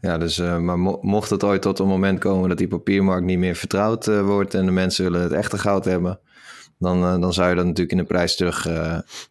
Ja, 0.00 0.18
dus, 0.18 0.38
uh, 0.38 0.58
maar 0.58 0.78
mocht 1.00 1.30
het 1.30 1.44
ooit 1.44 1.62
tot 1.62 1.78
een 1.78 1.86
moment 1.86 2.18
komen 2.18 2.48
dat 2.48 2.58
die 2.58 2.68
papiermarkt 2.68 3.24
niet 3.24 3.38
meer 3.38 3.54
vertrouwd 3.54 4.06
uh, 4.06 4.20
wordt 4.20 4.54
en 4.54 4.64
de 4.64 4.72
mensen 4.72 5.04
willen 5.04 5.22
het 5.22 5.32
echte 5.32 5.58
goud 5.58 5.84
hebben, 5.84 6.20
dan, 6.78 7.02
uh, 7.02 7.20
dan 7.20 7.32
zou 7.32 7.48
je 7.48 7.54
dat 7.54 7.64
natuurlijk 7.64 7.92
in 7.92 7.98
de 7.98 8.04
prijs 8.04 8.36
terug 8.36 8.66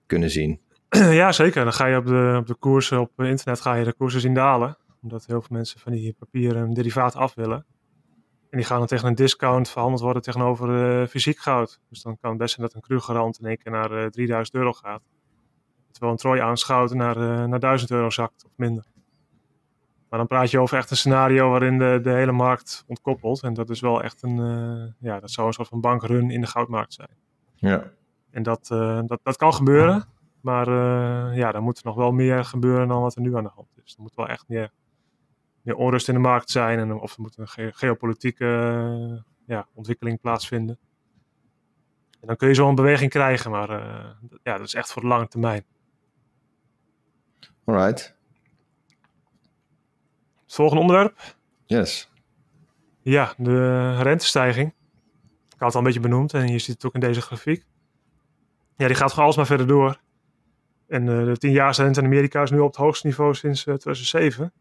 kunnen 0.05 0.29
zien. 0.29 0.59
Ja, 1.21 1.31
zeker. 1.31 1.63
Dan 1.63 1.73
ga 1.73 1.85
je 1.85 1.97
op 1.97 2.05
de, 2.05 2.35
op 2.39 2.47
de 2.47 2.55
koersen 2.55 2.99
op 2.99 3.11
internet 3.17 3.61
ga 3.61 3.73
je 3.73 3.83
de 3.83 3.93
koersen 3.93 4.21
zien 4.21 4.33
dalen. 4.33 4.77
Omdat 5.01 5.25
heel 5.25 5.41
veel 5.41 5.55
mensen 5.55 5.79
van 5.79 5.91
die 5.91 6.15
papieren 6.19 6.73
derivaat 6.73 7.15
af 7.15 7.33
willen. 7.35 7.65
En 8.49 8.57
die 8.57 8.65
gaan 8.65 8.77
dan 8.77 8.87
tegen 8.87 9.07
een 9.07 9.15
discount 9.15 9.69
verhandeld 9.69 10.01
worden 10.01 10.21
tegenover 10.21 11.07
fysiek 11.07 11.39
goud. 11.39 11.79
Dus 11.89 12.01
dan 12.01 12.17
kan 12.21 12.29
het 12.29 12.39
best 12.39 12.55
zijn 12.55 12.67
dat 12.67 12.75
een 12.75 12.81
Krugerrand 12.81 13.39
in 13.39 13.47
één 13.47 13.57
keer 13.57 13.71
naar 13.71 14.09
3000 14.09 14.57
euro 14.57 14.73
gaat. 14.73 15.01
Terwijl 15.91 16.11
een 16.11 16.17
Troy 16.17 16.39
aanschouwt 16.39 16.93
naar, 16.93 17.47
naar 17.47 17.59
1000 17.59 17.91
euro 17.91 18.09
zakt 18.09 18.45
of 18.45 18.51
minder. 18.55 18.85
Maar 20.09 20.19
dan 20.19 20.27
praat 20.27 20.51
je 20.51 20.59
over 20.59 20.77
echt 20.77 20.91
een 20.91 20.97
scenario 20.97 21.49
waarin 21.49 21.77
de, 21.77 21.99
de 22.03 22.09
hele 22.09 22.31
markt 22.31 22.83
ontkoppelt. 22.87 23.43
En 23.43 23.53
dat 23.53 23.69
is 23.69 23.79
wel 23.79 24.03
echt 24.03 24.23
een, 24.23 24.37
uh, 24.37 24.91
ja, 24.99 25.19
dat 25.19 25.31
zou 25.31 25.47
een 25.47 25.53
soort 25.53 25.67
van 25.67 25.81
bankrun 25.81 26.31
in 26.31 26.41
de 26.41 26.47
goudmarkt 26.47 26.93
zijn. 26.93 27.09
Ja. 27.55 27.83
En 28.31 28.43
dat, 28.43 28.69
uh, 28.73 29.01
dat, 29.05 29.19
dat 29.23 29.37
kan 29.37 29.53
gebeuren. 29.53 30.05
Maar 30.41 30.67
uh, 30.67 31.37
ja, 31.37 31.51
dan 31.51 31.63
moet 31.63 31.77
er 31.77 31.85
nog 31.85 31.95
wel 31.95 32.11
meer 32.11 32.45
gebeuren 32.45 32.87
dan 32.87 33.01
wat 33.01 33.15
er 33.15 33.21
nu 33.21 33.35
aan 33.35 33.43
de 33.43 33.51
hand 33.55 33.67
is. 33.83 33.95
Er 33.95 34.01
moet 34.01 34.15
wel 34.15 34.27
echt 34.27 34.47
meer, 34.47 34.71
meer 35.61 35.75
onrust 35.75 36.07
in 36.07 36.13
de 36.13 36.19
markt 36.19 36.49
zijn 36.49 36.79
en 36.79 36.93
of 36.93 37.15
er 37.15 37.21
moet 37.21 37.37
een 37.37 37.47
ge 37.47 37.71
geopolitieke 37.73 39.23
ja, 39.45 39.67
ontwikkeling 39.73 40.21
plaatsvinden. 40.21 40.77
En 42.21 42.27
dan 42.27 42.35
kun 42.35 42.47
je 42.47 42.53
zo 42.53 42.69
een 42.69 42.75
beweging 42.75 43.11
krijgen, 43.11 43.51
maar 43.51 43.69
ja, 44.43 44.57
dat 44.57 44.67
is 44.67 44.73
echt 44.73 44.91
voor 44.91 45.01
de 45.01 45.07
lange 45.07 45.27
termijn. 45.27 45.63
Alright. 47.65 48.16
Het 50.47 50.55
volgende 50.55 50.81
onderwerp? 50.81 51.35
Yes. 51.65 52.11
Ja, 53.01 53.33
de 53.37 54.01
rentestijging. 54.01 54.67
Ik 55.47 55.63
had 55.63 55.67
het 55.67 55.73
al 55.73 55.79
een 55.79 55.83
beetje 55.83 55.99
benoemd 55.99 56.33
en 56.33 56.47
je 56.47 56.59
ziet 56.59 56.75
het 56.75 56.85
ook 56.85 56.93
in 56.93 56.99
deze 56.99 57.21
grafiek. 57.21 57.65
Ja, 58.75 58.87
die 58.87 58.95
gaat 58.95 59.09
gewoon 59.09 59.25
alsmaar 59.25 59.45
verder 59.45 59.67
door. 59.67 59.99
En 60.87 61.05
uh, 61.05 61.25
de 61.25 61.37
10 61.37 61.53
rente 61.53 61.99
in 61.99 62.05
Amerika 62.05 62.41
is 62.41 62.51
nu 62.51 62.59
op 62.59 62.67
het 62.67 62.75
hoogste 62.75 63.07
niveau 63.07 63.33
sinds 63.33 63.65
uh, 63.65 63.75
2007. 63.75 64.53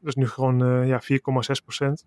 Dat 0.00 0.08
is 0.08 0.14
nu 0.14 0.28
gewoon 0.28 0.62
uh, 0.62 0.88
ja, 0.88 1.02
4,6 1.02 1.18
procent. 1.62 2.06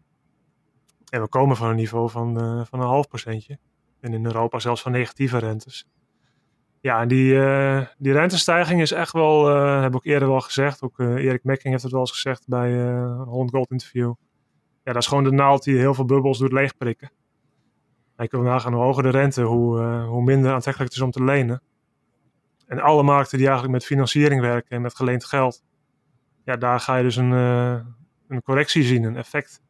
En 1.09 1.21
we 1.21 1.27
komen 1.27 1.55
van 1.55 1.69
een 1.69 1.75
niveau 1.75 2.09
van, 2.09 2.35
van 2.67 2.79
een 2.79 2.87
half 2.87 3.07
procentje. 3.07 3.59
En 3.99 4.13
in 4.13 4.25
Europa 4.25 4.59
zelfs 4.59 4.81
van 4.81 4.91
negatieve 4.91 5.37
rentes. 5.37 5.87
Ja, 6.81 7.05
die, 7.05 7.33
uh, 7.33 7.85
die 7.97 8.13
rentestijging 8.13 8.81
is 8.81 8.91
echt 8.91 9.11
wel, 9.11 9.49
uh, 9.49 9.81
heb 9.81 9.89
ik 9.89 9.95
ook 9.95 10.05
eerder 10.05 10.27
wel 10.27 10.39
gezegd. 10.39 10.81
Ook 10.81 10.99
Erik 10.99 11.43
Mekking 11.43 11.71
heeft 11.71 11.83
het 11.83 11.91
wel 11.91 12.01
eens 12.01 12.11
gezegd 12.11 12.47
bij 12.47 12.71
een 12.71 13.17
Holland 13.17 13.49
Gold 13.49 13.71
interview. 13.71 14.13
Ja, 14.83 14.93
dat 14.93 15.01
is 15.01 15.07
gewoon 15.07 15.23
de 15.23 15.31
naald 15.31 15.63
die 15.63 15.77
heel 15.77 15.93
veel 15.93 16.05
bubbels 16.05 16.37
doet 16.37 16.51
leegprikken. 16.51 17.11
En 18.15 18.23
je 18.23 18.27
kunt 18.27 18.43
nagaan 18.43 18.73
hoe 18.73 18.83
hoger 18.83 19.03
de 19.03 19.09
rente, 19.09 19.41
hoe, 19.41 19.81
hoe 19.81 20.23
minder 20.23 20.51
aantrekkelijk 20.51 20.93
het 20.93 20.99
is 20.99 21.05
om 21.05 21.11
te 21.11 21.23
lenen. 21.23 21.61
En 22.67 22.79
alle 22.79 23.03
markten 23.03 23.37
die 23.37 23.47
eigenlijk 23.47 23.77
met 23.77 23.85
financiering 23.85 24.41
werken 24.41 24.75
en 24.75 24.81
met 24.81 24.95
geleend 24.95 25.25
geld, 25.25 25.63
ja, 26.43 26.55
daar 26.55 26.79
ga 26.79 26.95
je 26.95 27.03
dus 27.03 27.15
een, 27.15 27.31
een 28.27 28.41
correctie 28.43 28.83
zien, 28.83 29.03
een 29.03 29.17
effect. 29.17 29.61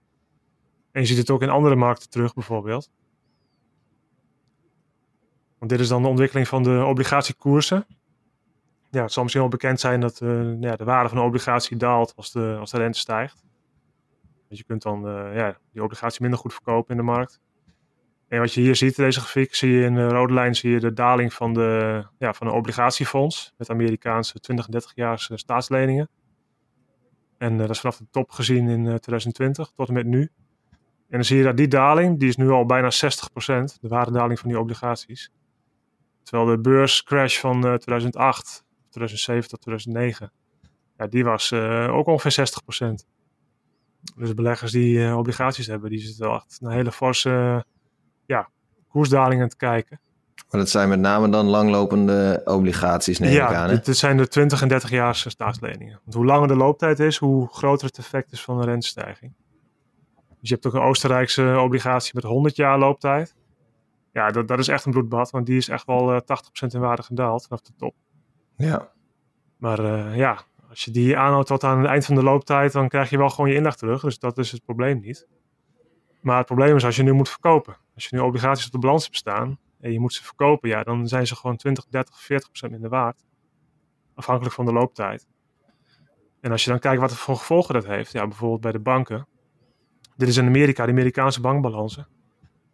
En 0.91 1.01
je 1.01 1.07
ziet 1.07 1.17
het 1.17 1.29
ook 1.29 1.41
in 1.41 1.49
andere 1.49 1.75
markten 1.75 2.09
terug, 2.09 2.33
bijvoorbeeld. 2.33 2.91
Want 5.59 5.71
dit 5.71 5.79
is 5.79 5.87
dan 5.87 6.01
de 6.01 6.07
ontwikkeling 6.07 6.47
van 6.47 6.63
de 6.63 6.83
obligatiekoersen. 6.85 7.85
Ja, 8.91 9.01
het 9.01 9.11
zal 9.11 9.23
misschien 9.23 9.43
wel 9.43 9.51
bekend 9.51 9.79
zijn 9.79 9.99
dat 9.99 10.21
uh, 10.21 10.61
ja, 10.61 10.75
de 10.75 10.83
waarde 10.83 11.09
van 11.09 11.17
een 11.17 11.23
obligatie 11.23 11.77
daalt 11.77 12.13
als 12.15 12.31
de, 12.31 12.57
als 12.59 12.71
de 12.71 12.77
rente 12.77 12.99
stijgt. 12.99 13.43
Dus 14.49 14.57
je 14.57 14.63
kunt 14.63 14.81
dan 14.81 15.07
uh, 15.07 15.35
ja, 15.35 15.57
die 15.71 15.83
obligatie 15.83 16.21
minder 16.21 16.39
goed 16.39 16.53
verkopen 16.53 16.91
in 16.91 16.97
de 16.97 17.11
markt. 17.11 17.39
En 18.27 18.39
wat 18.39 18.53
je 18.53 18.61
hier 18.61 18.75
ziet 18.75 18.97
in 18.97 19.03
deze 19.03 19.19
grafiek, 19.19 19.55
zie 19.55 19.71
je 19.71 19.85
in 19.85 19.93
de 19.93 20.07
rode 20.07 20.33
lijn 20.33 20.55
zie 20.55 20.71
je 20.71 20.79
de 20.79 20.93
daling 20.93 21.33
van, 21.33 21.53
de, 21.53 22.03
ja, 22.17 22.33
van 22.33 22.47
een 22.47 22.53
obligatiefonds 22.53 23.53
met 23.57 23.69
Amerikaanse 23.69 24.39
20 24.39 24.65
en 24.65 24.71
30 24.71 24.91
jaar 24.95 25.29
staatsleningen. 25.33 26.09
En 27.37 27.57
dat 27.57 27.69
is 27.69 27.79
vanaf 27.79 27.97
de 27.97 28.07
top 28.11 28.31
gezien 28.31 28.69
in 28.69 28.79
uh, 28.79 28.95
2020 28.95 29.71
tot 29.75 29.87
en 29.87 29.93
met 29.93 30.05
nu. 30.05 30.21
En 30.21 31.17
dan 31.17 31.23
zie 31.23 31.37
je 31.37 31.43
dat 31.43 31.57
die 31.57 31.67
daling, 31.67 32.19
die 32.19 32.29
is 32.29 32.37
nu 32.37 32.49
al 32.49 32.65
bijna 32.65 32.91
60%, 32.91 32.95
de 33.81 33.87
waardedaling 33.87 34.39
van 34.39 34.49
die 34.49 34.59
obligaties. 34.59 35.31
Terwijl 36.29 36.49
de 36.49 36.61
beurscrash 36.61 37.39
van 37.39 37.55
uh, 37.55 37.73
2008, 37.73 38.63
2007 38.89 39.49
tot 39.49 39.61
2009, 39.61 40.31
ja, 40.97 41.07
die 41.07 41.23
was 41.23 41.51
uh, 41.51 41.95
ook 41.95 42.07
ongeveer 42.07 42.47
60%. 42.81 42.93
Dus 44.15 44.33
beleggers 44.33 44.71
die 44.71 44.97
uh, 44.97 45.17
obligaties 45.17 45.67
hebben, 45.67 45.89
die 45.89 45.99
zitten 45.99 46.25
wel 46.25 46.35
echt 46.35 46.59
een 46.61 46.71
hele 46.71 46.91
forse 46.91 47.65
ja, 48.25 48.49
koersdalingen 48.87 49.49
te 49.49 49.55
kijken. 49.55 49.99
Maar 50.49 50.59
dat 50.59 50.69
zijn 50.69 50.89
met 50.89 50.99
name 50.99 51.29
dan 51.29 51.45
langlopende 51.45 52.41
obligaties, 52.45 53.19
neem 53.19 53.31
ja, 53.31 53.49
ik 53.49 53.55
aan. 53.55 53.69
Ja, 53.69 53.75
dit 53.75 53.97
zijn 53.97 54.17
de 54.17 54.27
20 54.27 54.61
en 54.61 54.67
30 54.67 54.89
jaar 54.89 55.15
staatsleningen. 55.15 55.99
Want 56.03 56.15
hoe 56.15 56.25
langer 56.25 56.47
de 56.47 56.55
looptijd 56.55 56.99
is, 56.99 57.17
hoe 57.17 57.47
groter 57.51 57.87
het 57.87 57.97
effect 57.97 58.31
is 58.31 58.41
van 58.41 58.59
de 58.59 58.65
rentestijging. 58.65 59.33
Dus 60.39 60.49
je 60.49 60.53
hebt 60.53 60.67
ook 60.67 60.73
een 60.73 60.87
Oostenrijkse 60.87 61.59
obligatie 61.59 62.11
met 62.13 62.23
100 62.23 62.55
jaar 62.55 62.79
looptijd. 62.79 63.35
Ja, 64.11 64.29
dat, 64.29 64.47
dat 64.47 64.59
is 64.59 64.67
echt 64.67 64.85
een 64.85 64.91
bloedbad, 64.91 65.29
want 65.31 65.45
die 65.45 65.57
is 65.57 65.69
echt 65.69 65.85
wel 65.85 66.13
uh, 66.13 66.19
80% 66.19 66.21
in 66.67 66.79
waarde 66.79 67.03
gedaald 67.03 67.43
vanaf 67.43 67.61
de 67.61 67.73
top. 67.77 67.95
Ja. 68.55 68.91
Maar 69.57 69.79
uh, 69.79 70.17
ja, 70.17 70.41
als 70.69 70.85
je 70.85 70.91
die 70.91 71.17
aanhoudt 71.17 71.47
tot 71.47 71.63
aan 71.63 71.77
het 71.77 71.87
eind 71.87 72.05
van 72.05 72.15
de 72.15 72.23
looptijd, 72.23 72.71
dan 72.71 72.87
krijg 72.87 73.09
je 73.09 73.17
wel 73.17 73.29
gewoon 73.29 73.49
je 73.49 73.55
inleg 73.55 73.75
terug. 73.75 74.01
Dus 74.01 74.19
dat 74.19 74.37
is 74.37 74.51
het 74.51 74.63
probleem 74.63 74.99
niet. 74.99 75.27
Maar 76.21 76.37
het 76.37 76.45
probleem 76.45 76.75
is 76.75 76.85
als 76.85 76.95
je 76.95 77.03
nu 77.03 77.13
moet 77.13 77.29
verkopen. 77.29 77.77
Als 77.95 78.07
je 78.07 78.15
nu 78.15 78.21
obligaties 78.21 78.65
op 78.65 78.71
de 78.71 78.79
balans 78.79 79.03
hebt 79.03 79.15
staan 79.15 79.59
en 79.79 79.91
je 79.91 79.99
moet 79.99 80.13
ze 80.13 80.23
verkopen, 80.23 80.69
ja, 80.69 80.83
dan 80.83 81.07
zijn 81.07 81.27
ze 81.27 81.35
gewoon 81.35 81.57
20, 81.57 81.85
30, 81.89 82.21
40 82.21 82.47
procent 82.47 82.71
minder 82.71 82.89
waard. 82.89 83.23
Afhankelijk 84.15 84.55
van 84.55 84.65
de 84.65 84.73
looptijd. 84.73 85.27
En 86.41 86.51
als 86.51 86.63
je 86.63 86.69
dan 86.69 86.79
kijkt 86.79 87.01
wat 87.01 87.13
voor 87.13 87.35
gevolgen 87.35 87.73
dat 87.73 87.85
heeft, 87.85 88.11
ja, 88.11 88.27
bijvoorbeeld 88.27 88.61
bij 88.61 88.71
de 88.71 88.79
banken. 88.79 89.27
Dit 90.15 90.27
is 90.27 90.37
in 90.37 90.45
Amerika, 90.45 90.85
de 90.85 90.91
Amerikaanse 90.91 91.41
bankbalansen. 91.41 92.07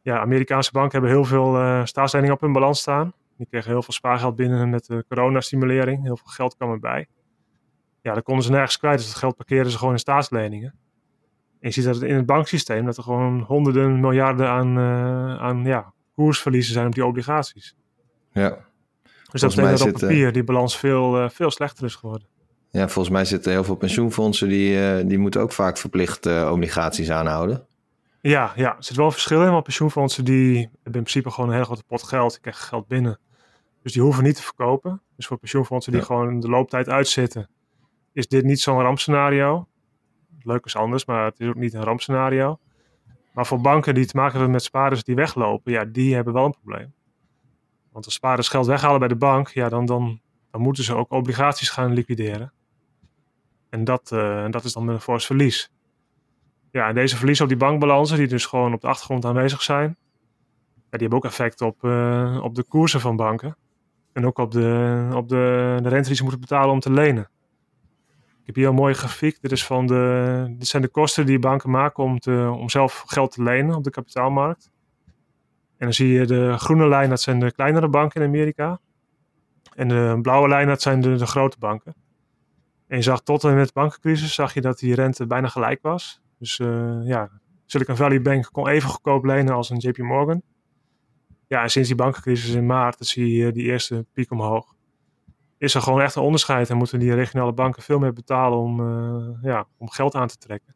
Ja, 0.06 0.20
Amerikaanse 0.20 0.72
banken 0.72 0.92
hebben 0.92 1.10
heel 1.10 1.26
veel 1.26 1.62
uh, 1.62 1.86
staatsleningen 1.86 2.36
op 2.36 2.42
hun 2.42 2.54
balans 2.54 2.80
staan. 2.80 3.14
Die 3.38 3.48
kregen 3.50 3.72
heel 3.72 3.82
veel 3.82 3.94
spaargeld 3.94 4.36
binnen 4.36 4.70
met 4.70 4.86
de 4.86 5.06
coronastimulering. 5.08 6.04
Heel 6.04 6.18
veel 6.18 6.28
geld 6.28 6.56
kwam 6.56 6.72
erbij. 6.72 7.08
Ja, 8.02 8.14
dat 8.14 8.24
konden 8.24 8.44
ze 8.44 8.52
nergens 8.52 8.78
kwijt, 8.78 8.98
dus 8.98 9.08
dat 9.08 9.16
geld 9.16 9.36
parkeerden 9.36 9.72
ze 9.72 9.78
gewoon 9.78 9.94
in 9.94 10.00
staatsleningen. 10.00 10.74
En 11.60 11.70
je 11.70 11.72
ziet 11.72 11.84
dat 11.84 12.02
in 12.02 12.16
het 12.16 12.26
banksysteem 12.26 12.86
dat 12.86 12.98
er 12.98 13.04
gewoon 13.04 13.42
honderden 13.42 14.00
miljarden 14.00 14.50
aan, 14.50 14.78
uh, 14.78 15.38
aan 15.38 15.64
ja, 15.64 15.94
koersverliezen 16.14 16.74
zijn 16.74 16.88
op 16.88 16.94
die 16.94 17.06
obligaties. 17.06 17.76
Ja. 18.32 18.58
Dus 19.32 19.42
dat 19.42 19.56
betekent 19.56 19.80
dat 19.80 19.94
op 19.94 20.00
papier 20.00 20.32
die 20.32 20.44
balans 20.44 20.78
veel, 20.78 21.24
uh, 21.24 21.30
veel 21.30 21.52
slechter 21.52 21.86
is 21.86 21.96
geworden. 21.96 22.28
Ja, 22.70 22.88
volgens 22.88 23.14
mij 23.14 23.26
zitten 23.26 23.52
heel 23.52 23.64
veel 23.64 23.76
pensioenfondsen 23.76 24.48
die, 24.48 24.78
uh, 24.78 25.08
die 25.08 25.18
moeten 25.18 25.42
ook 25.42 25.52
vaak 25.52 25.78
verplicht 25.78 26.26
obligaties 26.50 27.12
aanhouden. 27.12 27.68
Ja, 28.30 28.54
ja, 28.56 28.78
er 28.78 28.84
zit 28.84 28.96
wel 28.96 29.06
een 29.06 29.12
verschil 29.12 29.44
in, 29.44 29.52
want 29.52 29.64
pensioenfondsen 29.64 30.26
die 30.26 30.58
hebben 30.58 30.70
in 30.84 30.92
principe 30.92 31.32
gewoon 31.32 31.48
een 31.48 31.54
hele 31.54 31.66
grote 31.66 31.84
pot 31.84 32.04
geld, 32.04 32.32
die 32.32 32.40
krijgen 32.42 32.64
geld 32.68 32.88
binnen. 32.88 33.20
Dus 33.82 33.94
die 33.94 34.02
hoeven 34.02 34.24
niet 34.24 34.36
te 34.36 34.42
verkopen. 34.42 35.02
Dus 35.16 35.28
voor 35.28 35.38
pensioenfondsen 35.38 35.92
die 35.92 36.02
ja. 36.02 36.08
gewoon 36.08 36.40
de 36.40 36.50
looptijd 36.50 36.90
uitzitten, 36.90 37.50
is 38.14 38.28
dit 38.28 38.44
niet 38.44 38.60
zo'n 38.60 38.82
rampscenario 38.82 39.68
leuk 40.46 40.66
is 40.66 40.76
anders, 40.76 41.06
maar 41.06 41.26
het 41.26 41.40
is 41.40 41.48
ook 41.48 41.56
niet 41.56 41.74
een 41.74 41.84
rampscenario. 41.84 42.60
Maar 43.34 43.46
voor 43.46 43.62
banken 43.62 43.94
die 43.94 44.06
te 44.06 44.16
maken 44.16 44.32
hebben 44.32 44.52
met 44.52 44.64
spaarders 44.64 45.04
die 45.04 45.16
weglopen, 45.16 45.72
ja, 45.72 45.86
die 45.86 46.16
hebben 46.16 46.34
wel 46.34 46.46
een 46.46 46.56
probleem. 46.62 46.94
Want 47.92 48.06
als 48.06 48.14
spaarders 48.14 48.48
geld 48.48 48.66
weghalen 48.66 49.00
bij 49.00 49.08
de 49.08 49.16
bank, 49.16 49.48
ja, 49.48 49.70
dan, 49.70 49.86
dan, 49.86 50.22
dan 50.52 50.62
moeten 50.62 50.84
ze 50.84 50.96
ook 50.96 51.12
obligaties 51.12 51.70
gaan 51.70 51.94
liquideren. 51.94 52.54
En 53.70 53.84
dat, 53.84 54.12
uh, 54.14 54.50
dat 54.50 54.64
is 54.64 54.74
dan 54.74 54.86
met 54.86 54.96
een 54.96 55.02
fors 55.02 55.26
verlies. 55.26 55.72
Ja, 56.76 56.94
deze 56.94 57.18
verliezen 57.18 57.44
op 57.44 57.50
die 57.50 57.60
bankbalansen, 57.60 58.18
die 58.18 58.28
dus 58.28 58.46
gewoon 58.46 58.74
op 58.74 58.82
de 58.82 58.88
achtergrond 58.88 59.26
aanwezig 59.26 59.62
zijn, 59.62 59.98
die 60.90 61.00
hebben 61.00 61.18
ook 61.18 61.26
effect 61.26 61.62
op, 61.62 61.84
uh, 61.84 62.40
op 62.44 62.56
de 62.56 62.64
koersen 62.64 63.00
van 63.00 63.16
banken. 63.16 63.58
En 64.14 64.26
ook 64.26 64.38
op 64.38 64.52
de, 64.52 65.10
op 65.14 65.30
de, 65.30 65.78
de 65.82 65.90
rente 65.90 66.08
die 66.08 66.16
ze 66.16 66.22
moeten 66.22 66.42
betalen 66.42 66.72
om 66.72 66.80
te 66.80 66.92
lenen. 66.92 67.30
Ik 68.40 68.46
heb 68.46 68.56
hier 68.56 68.68
een 68.68 68.76
mooie 68.76 68.94
grafiek. 68.94 69.42
Dit, 69.42 69.52
is 69.52 69.66
van 69.66 69.88
de, 69.88 70.56
dit 70.58 70.68
zijn 70.68 70.82
de 70.82 70.88
kosten 70.88 71.26
die 71.26 71.40
banken 71.40 71.70
maken 71.70 72.04
om, 72.04 72.20
te, 72.20 72.54
om 72.58 72.70
zelf 72.70 73.04
geld 73.08 73.32
te 73.32 73.44
lenen 73.44 73.76
op 73.76 73.84
de 73.84 73.90
kapitaalmarkt. 73.90 74.72
En 75.78 75.86
dan 75.86 75.94
zie 75.94 76.08
je 76.08 76.26
de 76.26 76.58
groene 76.58 76.88
lijn, 76.88 77.10
dat 77.10 77.22
zijn 77.22 77.40
de 77.40 77.52
kleinere 77.52 77.88
banken 77.90 78.22
in 78.22 78.28
Amerika. 78.28 78.80
En 79.76 79.88
de 79.88 80.20
blauwe 80.22 80.48
lijn, 80.48 80.68
dat 80.68 80.82
zijn 80.82 81.02
de, 81.02 81.16
de 81.16 81.28
grote 81.28 81.58
banken. 81.60 81.96
En 82.88 82.98
je 82.98 83.04
zag 83.04 83.22
tot 83.22 83.44
en 83.44 83.56
met 83.56 83.68
de 83.68 83.74
bankencrisis, 83.74 84.34
zag 84.34 84.54
je 84.54 84.62
dat 84.62 84.80
die 84.80 84.96
rente 84.96 85.28
bijna 85.28 85.48
gelijk 85.48 85.82
was. 85.82 86.24
Dus 86.46 86.60
uh, 86.60 87.00
ja, 87.04 87.30
Silicon 87.66 87.96
Valley 87.96 88.22
Bank 88.22 88.50
kon 88.52 88.68
even 88.68 88.90
goedkoop 88.90 89.26
lenen 89.26 89.54
als 89.54 89.70
een 89.70 89.78
JP 89.78 89.98
Morgan. 89.98 90.42
Ja, 91.48 91.62
en 91.62 91.70
sinds 91.70 91.88
die 91.88 91.98
bankencrisis 91.98 92.54
in 92.54 92.66
maart, 92.66 92.98
dat 92.98 93.08
zie 93.08 93.36
je 93.36 93.52
die 93.52 93.64
eerste 93.64 94.06
piek 94.14 94.32
omhoog 94.32 94.74
is 95.58 95.74
er 95.74 95.82
gewoon 95.82 96.02
echt 96.02 96.16
een 96.16 96.22
onderscheid 96.22 96.70
en 96.70 96.78
moeten 96.78 97.00
die 97.00 97.14
regionale 97.14 97.54
banken 97.54 97.84
veel 97.84 98.00
meer 98.00 98.14
betalen 98.14 98.58
om, 98.58 98.80
uh, 98.80 99.30
ja, 99.42 99.68
om 99.78 99.90
geld 99.90 100.16
aan 100.16 100.28
te 100.28 100.38
trekken. 100.38 100.76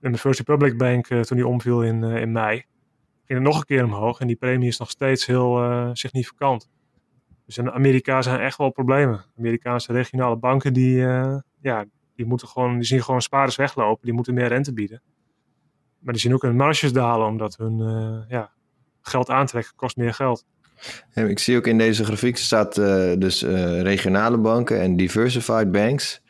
En 0.00 0.12
de 0.12 0.18
First 0.18 0.38
Republic 0.38 0.78
Bank, 0.78 1.06
toen 1.06 1.36
die 1.36 1.46
omviel 1.46 1.82
in, 1.82 2.02
in 2.02 2.32
mei, 2.32 2.56
ging 3.24 3.38
het 3.38 3.42
nog 3.42 3.58
een 3.58 3.64
keer 3.64 3.84
omhoog 3.84 4.20
en 4.20 4.26
die 4.26 4.36
premie 4.36 4.68
is 4.68 4.78
nog 4.78 4.90
steeds 4.90 5.26
heel 5.26 5.90
significant. 5.92 6.70
Dus 7.46 7.58
in 7.58 7.70
Amerika 7.70 8.22
zijn 8.22 8.40
echt 8.40 8.58
wel 8.58 8.70
problemen. 8.70 9.24
Amerikaanse 9.38 9.92
regionale 9.92 10.36
banken 10.36 10.72
die, 10.72 10.96
ja, 11.60 11.84
die, 12.18 12.26
moeten 12.26 12.48
gewoon, 12.48 12.74
die 12.74 12.86
zien 12.86 13.02
gewoon 13.02 13.22
spaarders 13.22 13.56
weglopen, 13.56 14.04
die 14.04 14.14
moeten 14.14 14.34
meer 14.34 14.48
rente 14.48 14.72
bieden. 14.72 15.02
Maar 15.98 16.12
die 16.12 16.22
zien 16.22 16.34
ook 16.34 16.42
hun 16.42 16.56
marges 16.56 16.92
dalen 16.92 17.26
omdat 17.26 17.56
hun 17.56 17.78
ja, 18.28 18.50
geld 19.00 19.30
aantrekken 19.30 19.72
kost 19.76 19.96
meer 19.96 20.14
geld. 20.14 20.44
Ik 21.14 21.38
zie 21.38 21.56
ook 21.56 21.66
in 21.66 21.78
deze 21.78 22.04
grafiek 22.04 22.36
staat 22.36 22.78
uh, 22.78 23.12
dus 23.18 23.42
uh, 23.42 23.80
regionale 23.80 24.38
banken 24.38 24.80
en 24.80 24.96
diversified 24.96 25.72
banks. 25.72 26.20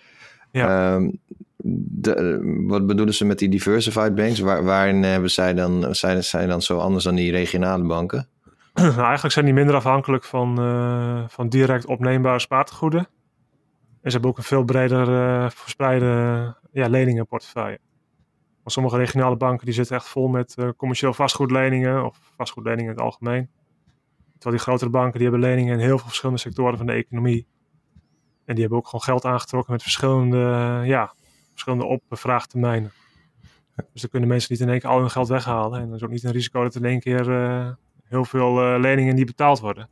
Ja. 0.51 0.95
Um, 0.95 1.19
de, 1.57 2.39
wat 2.67 2.87
bedoelen 2.87 3.15
ze 3.15 3.25
met 3.25 3.39
die 3.39 3.49
diversified 3.49 4.15
banks? 4.15 4.39
Waar, 4.41 4.65
waarin 4.65 5.03
hebben 5.03 5.31
zij 5.31 5.55
dan, 5.55 5.95
zijn, 5.95 6.25
zijn 6.25 6.49
dan 6.49 6.63
zo 6.63 6.79
anders 6.79 7.05
dan 7.05 7.15
die 7.15 7.31
regionale 7.31 7.85
banken? 7.85 8.29
Nou, 8.79 9.01
eigenlijk 9.01 9.33
zijn 9.35 9.45
die 9.45 9.55
minder 9.55 9.75
afhankelijk 9.75 10.25
van, 10.25 10.61
uh, 10.61 11.25
van 11.29 11.49
direct 11.49 11.87
opneembare 11.87 12.39
spaartegoeden. 12.39 13.09
Ze 14.09 14.15
hebben 14.15 14.31
ook 14.31 14.39
een 14.39 14.43
veel 14.45 14.65
breder 14.65 15.07
verspreide 15.53 16.55
ja, 16.73 16.89
leningenportefeuille. 16.89 17.79
Want 18.57 18.73
sommige 18.73 18.97
regionale 18.97 19.37
banken 19.37 19.65
die 19.65 19.75
zitten 19.75 19.97
echt 19.97 20.09
vol 20.09 20.29
met 20.29 20.57
commercieel 20.77 21.15
vastgoedleningen 21.15 22.05
of 22.05 22.33
vastgoedleningen 22.37 22.91
in 22.91 22.97
het 22.97 23.01
algemeen. 23.01 23.51
Terwijl 24.33 24.57
die 24.57 24.65
grotere 24.65 24.91
banken 24.91 25.21
die 25.21 25.29
hebben 25.29 25.49
leningen 25.49 25.75
in 25.75 25.81
heel 25.81 25.99
veel 25.99 26.07
verschillende 26.07 26.41
sectoren 26.41 26.77
van 26.77 26.87
de 26.87 26.93
economie. 26.93 27.47
En 28.45 28.55
die 28.55 28.61
hebben 28.61 28.79
ook 28.79 28.87
gewoon 28.87 29.05
geld 29.05 29.25
aangetrokken 29.25 29.73
met 29.73 29.83
verschillende, 29.83 30.39
ja, 30.85 31.15
verschillende 31.51 31.85
opvraagtermijnen. 31.85 32.93
Dus 33.93 34.01
dan 34.01 34.11
kunnen 34.11 34.29
mensen 34.29 34.53
niet 34.53 34.61
in 34.61 34.69
één 34.69 34.81
keer 34.81 34.91
al 34.91 34.99
hun 34.99 35.11
geld 35.11 35.29
weghalen. 35.29 35.81
En 35.81 35.87
dan 35.87 35.97
is 35.97 36.03
ook 36.03 36.11
niet 36.11 36.25
een 36.25 36.33
risico 36.33 36.63
dat 36.63 36.75
in 36.75 36.85
één 36.85 37.01
keer 37.01 37.29
uh, 37.29 37.71
heel 38.05 38.25
veel 38.25 38.79
leningen 38.79 39.15
niet 39.15 39.27
betaald 39.27 39.61
worden. 39.61 39.89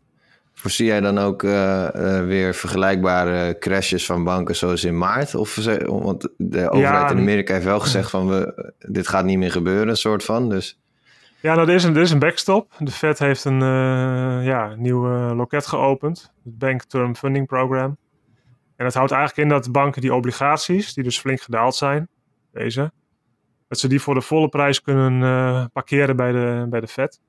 Voorzie 0.58 0.86
jij 0.86 1.00
dan 1.00 1.18
ook 1.18 1.42
uh, 1.42 1.88
weer 2.24 2.54
vergelijkbare 2.54 3.58
crashes 3.58 4.06
van 4.06 4.24
banken 4.24 4.56
zoals 4.56 4.84
in 4.84 4.98
maart? 4.98 5.34
Of, 5.34 5.54
want 5.84 6.28
de 6.36 6.70
overheid 6.70 7.10
in 7.10 7.18
Amerika 7.18 7.52
heeft 7.52 7.64
wel 7.64 7.80
gezegd 7.80 8.10
van 8.16 8.28
we, 8.28 8.72
dit 8.78 9.08
gaat 9.08 9.24
niet 9.24 9.38
meer 9.38 9.50
gebeuren, 9.50 9.88
een 9.88 9.96
soort 9.96 10.24
van. 10.24 10.48
Dus. 10.48 10.80
Ja, 11.40 11.54
nou, 11.54 11.68
er 11.68 11.74
is, 11.74 11.84
een, 11.84 11.96
er 11.96 12.02
is 12.02 12.10
een 12.10 12.18
backstop. 12.18 12.72
De 12.78 12.90
Fed 12.90 13.18
heeft 13.18 13.44
een 13.44 13.60
ja, 14.42 14.74
nieuw 14.76 15.34
loket 15.34 15.66
geopend. 15.66 16.32
Het 16.44 16.58
Bank 16.58 16.82
Term 16.82 17.16
Funding 17.16 17.46
Program. 17.46 17.96
En 18.76 18.84
dat 18.84 18.94
houdt 18.94 19.12
eigenlijk 19.12 19.48
in 19.48 19.54
dat 19.54 19.72
banken 19.72 20.00
die 20.00 20.14
obligaties, 20.14 20.94
die 20.94 21.04
dus 21.04 21.18
flink 21.18 21.40
gedaald 21.40 21.74
zijn, 21.74 22.08
deze, 22.52 22.92
dat 23.68 23.78
ze 23.78 23.88
die 23.88 24.00
voor 24.00 24.14
de 24.14 24.20
volle 24.20 24.48
prijs 24.48 24.82
kunnen 24.82 25.20
uh, 25.20 25.64
parkeren 25.72 26.16
bij 26.16 26.32
de, 26.32 26.66
bij 26.70 26.80
de 26.80 26.88
Fed. 26.88 27.20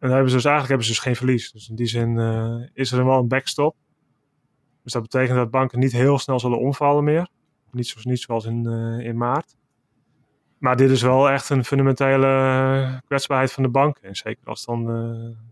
En 0.00 0.10
hebben 0.10 0.30
ze 0.30 0.36
dus 0.36 0.44
eigenlijk 0.44 0.68
hebben 0.68 0.86
ze 0.86 0.92
dus 0.92 1.02
geen 1.02 1.16
verlies. 1.16 1.52
Dus 1.52 1.68
in 1.68 1.74
die 1.74 1.86
zin 1.86 2.16
uh, 2.16 2.66
is 2.72 2.92
er 2.92 3.04
wel 3.04 3.18
een 3.18 3.28
backstop. 3.28 3.76
Dus 4.82 4.92
dat 4.92 5.02
betekent 5.02 5.36
dat 5.36 5.50
banken 5.50 5.78
niet 5.78 5.92
heel 5.92 6.18
snel 6.18 6.40
zullen 6.40 6.58
omvallen 6.58 7.04
meer. 7.04 7.28
Niet, 7.70 7.86
zo, 7.86 8.00
niet 8.02 8.20
zoals 8.20 8.44
in, 8.44 8.64
uh, 8.64 9.06
in 9.06 9.16
maart. 9.16 9.56
Maar 10.58 10.76
dit 10.76 10.90
is 10.90 11.02
wel 11.02 11.30
echt 11.30 11.50
een 11.50 11.64
fundamentele 11.64 13.02
kwetsbaarheid 13.06 13.52
van 13.52 13.62
de 13.62 13.68
banken. 13.68 14.02
En 14.02 14.16
zeker 14.16 14.46
als 14.46 14.64
dan 14.64 14.84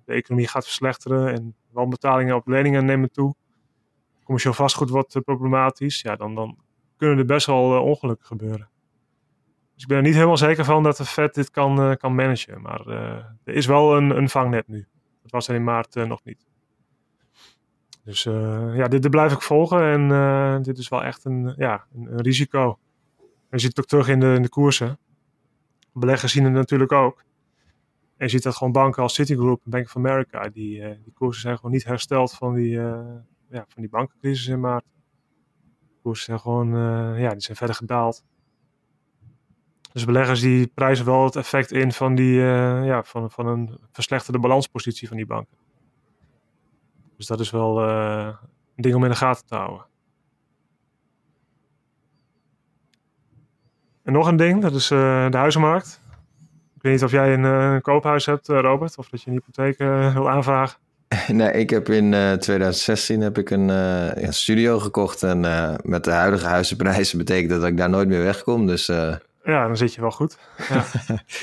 de 0.05 0.12
economie 0.12 0.49
gaat 0.49 0.64
verslechteren 0.64 1.33
en 1.33 1.55
wanbetalingen 1.71 2.37
op 2.37 2.47
leningen 2.47 2.85
nemen 2.85 3.11
toe 3.11 3.35
commercieel 4.28 4.55
vastgoed 4.55 4.90
wordt 4.90 5.14
eh, 5.14 5.23
problematisch, 5.23 6.00
ja, 6.00 6.17
dan, 6.17 6.35
dan 6.35 6.59
kunnen 6.97 7.19
er 7.19 7.25
best 7.25 7.47
wel 7.47 7.75
eh, 7.75 7.85
ongelukken 7.85 8.26
gebeuren. 8.26 8.69
Dus 9.78 9.87
ik 9.87 9.92
ben 9.92 10.02
er 10.02 10.08
niet 10.08 10.14
helemaal 10.14 10.37
zeker 10.37 10.64
van 10.64 10.82
dat 10.82 10.97
de 10.97 11.04
Fed 11.04 11.35
dit 11.35 11.50
kan, 11.50 11.90
uh, 11.90 11.94
kan 11.94 12.14
managen. 12.14 12.61
Maar 12.61 12.87
er 13.44 13.54
is 13.54 13.66
wel 13.66 13.97
een, 13.97 14.16
een 14.16 14.28
vangnet 14.28 14.68
nu. 14.68 14.87
Dat 15.23 15.30
was 15.30 15.49
er 15.49 15.54
in 15.54 15.64
maart 15.64 15.94
nog 15.94 16.25
niet. 16.25 16.47
Dus 18.04 18.23
ja, 18.23 18.88
dit, 18.88 19.02
dit, 19.02 19.11
blijf 19.11 19.32
ik 19.32 19.42
volgen. 19.42 19.82
En 19.82 20.62
dit 20.62 20.78
is 20.78 20.88
wel 20.88 21.04
echt 21.04 21.25
een, 21.25 21.54
ja, 21.56 21.85
een, 21.94 22.20
risico. 22.20 22.78
je 23.50 23.58
ziet 23.58 23.68
het 23.68 23.78
ook 23.78 23.87
terug 23.87 24.08
in 24.08 24.20
de, 24.20 24.35
in 24.35 24.42
de 24.42 24.49
koersen. 24.49 24.99
Beleggers 25.92 26.32
zien 26.32 26.44
het 26.44 26.52
natuurlijk 26.52 26.92
ook. 26.92 27.25
En 28.16 28.26
je 28.26 28.28
ziet 28.28 28.42
dat 28.42 28.56
gewoon 28.56 28.73
banken 28.73 29.02
als 29.02 29.14
Citigroup 29.14 29.61
en 29.64 29.70
Bank 29.70 29.85
of 29.85 29.97
America, 29.97 30.49
die, 30.49 30.80
die 30.80 31.12
koersen 31.14 31.42
zijn 31.42 31.56
gewoon 31.56 31.73
niet 31.73 31.85
hersteld 31.85 32.32
van 32.32 32.54
die, 32.54 32.70
ja, 33.50 33.64
van 33.68 33.82
die 33.82 33.88
bankencrisis 33.88 34.47
in 34.47 34.61
maart. 34.61 34.85
De 35.78 35.94
koersen 36.02 36.25
zijn 36.25 36.40
gewoon, 36.40 36.68
ja, 37.18 37.30
die 37.30 37.40
zijn 37.40 37.56
verder 37.56 37.76
gedaald. 37.76 38.25
Dus 39.99 40.07
beleggers 40.07 40.40
die 40.40 40.67
prijzen 40.67 41.05
wel 41.05 41.25
het 41.25 41.37
effect 41.37 41.73
in 41.73 41.93
van, 41.93 42.14
die, 42.14 42.35
uh, 42.35 42.87
ja, 42.87 43.02
van, 43.02 43.31
van 43.31 43.47
een 43.47 43.78
verslechterde 43.93 44.38
balanspositie 44.38 45.09
van 45.09 45.17
die 45.17 45.26
banken. 45.26 45.57
Dus 47.17 47.26
dat 47.26 47.40
is 47.40 47.50
wel 47.50 47.88
uh, 47.88 48.26
een 48.76 48.83
ding 48.83 48.95
om 48.95 49.05
in 49.05 49.11
de 49.11 49.17
gaten 49.17 49.47
te 49.47 49.55
houden. 49.55 49.87
En 54.02 54.12
nog 54.12 54.26
een 54.26 54.37
ding, 54.37 54.62
dat 54.62 54.75
is 54.75 54.88
de 54.88 55.28
huizenmarkt. 55.31 56.02
Ik 56.76 56.83
weet 56.83 56.93
niet 56.93 57.05
of 57.05 57.11
jij 57.11 57.35
een, 57.35 57.81
koophuis 57.81 58.26
hebt, 58.26 58.49
Robert, 58.49 58.99
of 58.99 59.08
dat 59.08 59.23
je 59.23 59.30
een 59.30 59.37
hypotheek 59.37 59.78
wil 60.15 60.30
aanvragen. 60.30 60.78
Nee, 61.28 61.52
ik 61.52 61.71
heb 61.71 61.89
in 61.89 62.13
uh, 62.13 62.32
eh, 62.32 62.39
2016 62.39 63.21
heb 63.21 63.39
ik 63.39 63.50
een 63.50 64.32
studio 64.32 64.78
gekocht. 64.78 65.23
En 65.23 65.41
met 65.82 66.04
de 66.04 66.11
huidige 66.11 66.47
huizenprijzen 66.47 67.19
betekent 67.19 67.50
dat 67.50 67.65
ik 67.65 67.76
daar 67.76 67.91
nooit 67.91 68.08
meer 68.08 68.23
wegkom. 68.23 68.67
Dus, 68.67 68.91
ja, 69.52 69.67
dan 69.67 69.76
zit 69.76 69.95
je 69.95 70.00
wel 70.00 70.11
goed. 70.11 70.39
Ja. 70.69 70.84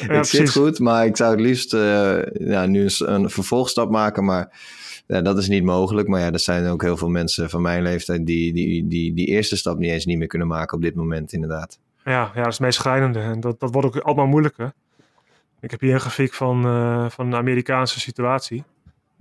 ik 0.19 0.23
zit 0.23 0.51
goed, 0.51 0.79
maar 0.79 1.05
ik 1.05 1.17
zou 1.17 1.31
het 1.31 1.39
liefst 1.39 1.71
ja, 1.71 2.65
nu 2.65 2.83
een, 2.83 3.13
een, 3.13 3.29
vervolgstap 3.29 3.89
maken. 3.89 4.25
Maar 4.25 4.59
ja, 5.07 5.21
dat 5.21 5.37
is 5.37 5.47
niet 5.47 5.63
mogelijk. 5.63 6.07
Maar 6.07 6.19
ja, 6.19 6.31
er 6.31 6.39
zijn 6.39 6.67
ook 6.67 6.81
heel 6.81 6.97
veel 6.97 7.09
mensen 7.09 7.49
van 7.49 7.61
mijn 7.61 7.83
leeftijd 7.83 8.25
die 8.25 8.53
die, 8.53 8.87
die 8.87 9.13
die 9.13 9.27
eerste 9.27 9.57
stap 9.57 9.77
niet 9.77 9.91
eens 9.91 10.05
niet 10.05 10.17
meer 10.17 10.27
kunnen 10.27 10.47
maken 10.47 10.77
op 10.77 10.83
dit 10.83 10.95
moment, 10.95 11.33
inderdaad. 11.33 11.79
Ja, 12.03 12.11
ja 12.11 12.33
dat 12.33 12.47
is 12.47 12.53
het 12.53 12.59
meest 12.59 12.79
schrijnende. 12.79 13.19
En 13.19 13.39
dat, 13.39 13.59
dat 13.59 13.73
wordt 13.73 13.87
ook 13.87 14.03
allemaal 14.03 14.27
moeilijker. 14.27 14.73
Ik 15.59 15.71
heb 15.71 15.79
hier 15.79 15.93
een 15.93 15.99
grafiek 15.99 16.33
van, 16.33 16.61
van 17.11 17.29
de 17.29 17.35
Amerikaanse 17.35 17.99
situatie. 17.99 18.63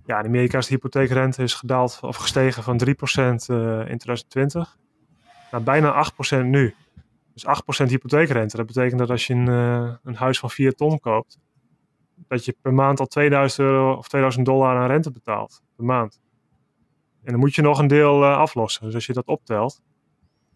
Ja, 0.07 0.19
in 0.19 0.27
Amerika 0.27 0.59
is 0.59 0.67
de 0.67 0.75
hypotheekrente 0.75 1.43
is 1.43 1.55
gedaald 1.55 1.99
of 2.03 2.17
gestegen 2.17 2.63
van 2.63 2.81
3% 2.85 2.89
uh, 2.89 3.27
eh, 3.27 3.81
in 3.81 3.99
2020 3.99 4.77
naar 5.51 5.63
bijna 5.63 6.07
8% 6.35 6.45
nu. 6.45 6.75
Dus 7.35 7.47
8% 7.87 7.89
hypotheekrente. 7.89 8.57
Dat 8.57 8.67
betekent 8.67 8.99
dat 8.99 9.11
als 9.11 9.27
je 9.27 9.35
een, 9.35 9.49
uh, 9.49 9.95
een 10.03 10.15
huis 10.15 10.39
van 10.39 10.51
4 10.51 10.73
ton 10.73 11.01
koopt, 11.01 11.39
dat 12.29 12.45
je 12.45 12.57
per 12.61 12.75
maand 12.75 13.01
al 13.01 13.07
2000 13.07 13.61
euro 13.61 13.95
of 13.95 14.09
2000 14.09 14.47
dollar 14.47 14.77
aan 14.77 14.87
rente 14.87 15.11
betaalt. 15.11 15.63
Per 15.77 15.85
maand. 15.85 16.21
En 17.23 17.31
dan 17.31 17.41
moet 17.41 17.55
je 17.55 17.63
nog 17.63 17.79
een 17.79 17.87
deel 17.87 18.23
uh, 18.23 18.37
aflossen. 18.37 18.85
Dus 18.85 18.95
als 18.95 19.07
je 19.07 19.13
dat 19.13 19.27
optelt. 19.27 19.83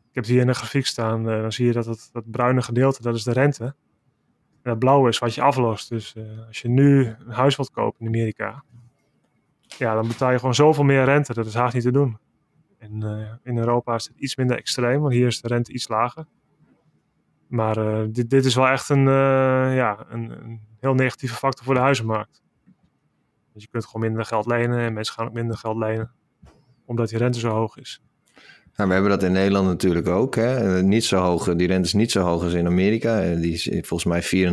Ik 0.08 0.14
heb 0.14 0.24
het 0.24 0.32
hier 0.32 0.40
in 0.40 0.46
de 0.46 0.54
grafiek 0.54 0.86
staan. 0.86 1.24
dan 1.24 1.52
zie 1.52 1.66
je 1.66 1.72
dat 1.72 1.86
het 1.86 2.08
dat 2.12 2.30
bruine 2.30 2.62
gedeelte, 2.62 3.02
dat 3.02 3.14
is 3.14 3.22
de 3.22 3.32
rente. 3.32 3.64
En 3.64 4.70
dat 4.70 4.78
blauwe 4.78 5.08
is 5.08 5.18
wat 5.18 5.34
je 5.34 5.42
aflost. 5.42 5.88
Dus 5.88 6.14
als 6.46 6.60
je 6.60 6.68
nu 6.68 7.06
een 7.06 7.32
huis 7.32 7.56
wilt 7.56 7.70
kopen 7.70 8.00
in 8.00 8.06
Amerika 8.06 8.64
ja, 9.78 9.94
dan 9.94 10.08
betaal 10.08 10.30
je 10.30 10.38
gewoon 10.38 10.54
zoveel 10.54 10.84
meer 10.84 11.04
rente. 11.04 11.34
Dat 11.34 11.46
is 11.46 11.54
haast 11.54 11.74
niet 11.74 11.82
te 11.82 11.92
doen. 11.92 12.18
En 12.78 13.02
in 13.42 13.58
Europa 13.58 13.94
is 13.94 14.06
het 14.06 14.16
iets 14.16 14.36
minder 14.36 14.56
extreem, 14.56 15.00
want 15.00 15.12
hier 15.12 15.26
is 15.26 15.40
de 15.40 15.48
rente 15.48 15.72
iets 15.72 15.88
lager. 15.88 16.26
Maar 17.48 17.78
uh, 17.78 18.06
dit, 18.10 18.30
dit 18.30 18.44
is 18.44 18.54
wel 18.54 18.68
echt 18.68 18.88
een, 18.88 19.06
uh, 19.06 19.74
ja, 19.76 20.06
een, 20.08 20.30
een, 20.30 20.60
heel 20.80 20.94
negatieve 20.94 21.34
factor 21.34 21.64
voor 21.64 21.74
de 21.74 21.80
huizenmarkt. 21.80 22.42
Dus 23.52 23.62
je 23.62 23.68
kunt 23.68 23.86
gewoon 23.86 24.06
minder 24.06 24.24
geld 24.24 24.46
lenen 24.46 24.78
en 24.78 24.92
mensen 24.92 25.14
gaan 25.14 25.26
ook 25.26 25.32
minder 25.32 25.56
geld 25.56 25.76
lenen, 25.76 26.10
omdat 26.84 27.08
die 27.08 27.18
rente 27.18 27.38
zo 27.38 27.48
hoog 27.48 27.76
is. 27.76 28.02
Nou, 28.76 28.88
we 28.88 28.94
hebben 28.94 29.10
dat 29.10 29.22
in 29.22 29.32
Nederland 29.32 29.66
natuurlijk 29.66 30.08
ook. 30.08 30.34
Hè? 30.34 30.82
Niet 30.82 31.04
zo 31.04 31.18
hoog, 31.20 31.54
die 31.54 31.66
rente 31.66 31.86
is 31.86 31.92
niet 31.92 32.10
zo 32.10 32.22
hoog 32.22 32.42
als 32.42 32.52
in 32.52 32.66
Amerika. 32.66 33.34
Die 33.34 33.52
is 33.52 33.68
volgens 33.86 34.04
mij 34.04 34.48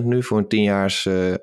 4,5% 0.00 0.04
nu 0.04 0.22
voor 0.22 0.38
een 0.38 0.44
10-jaars 0.44 1.04
uh, 1.04 1.34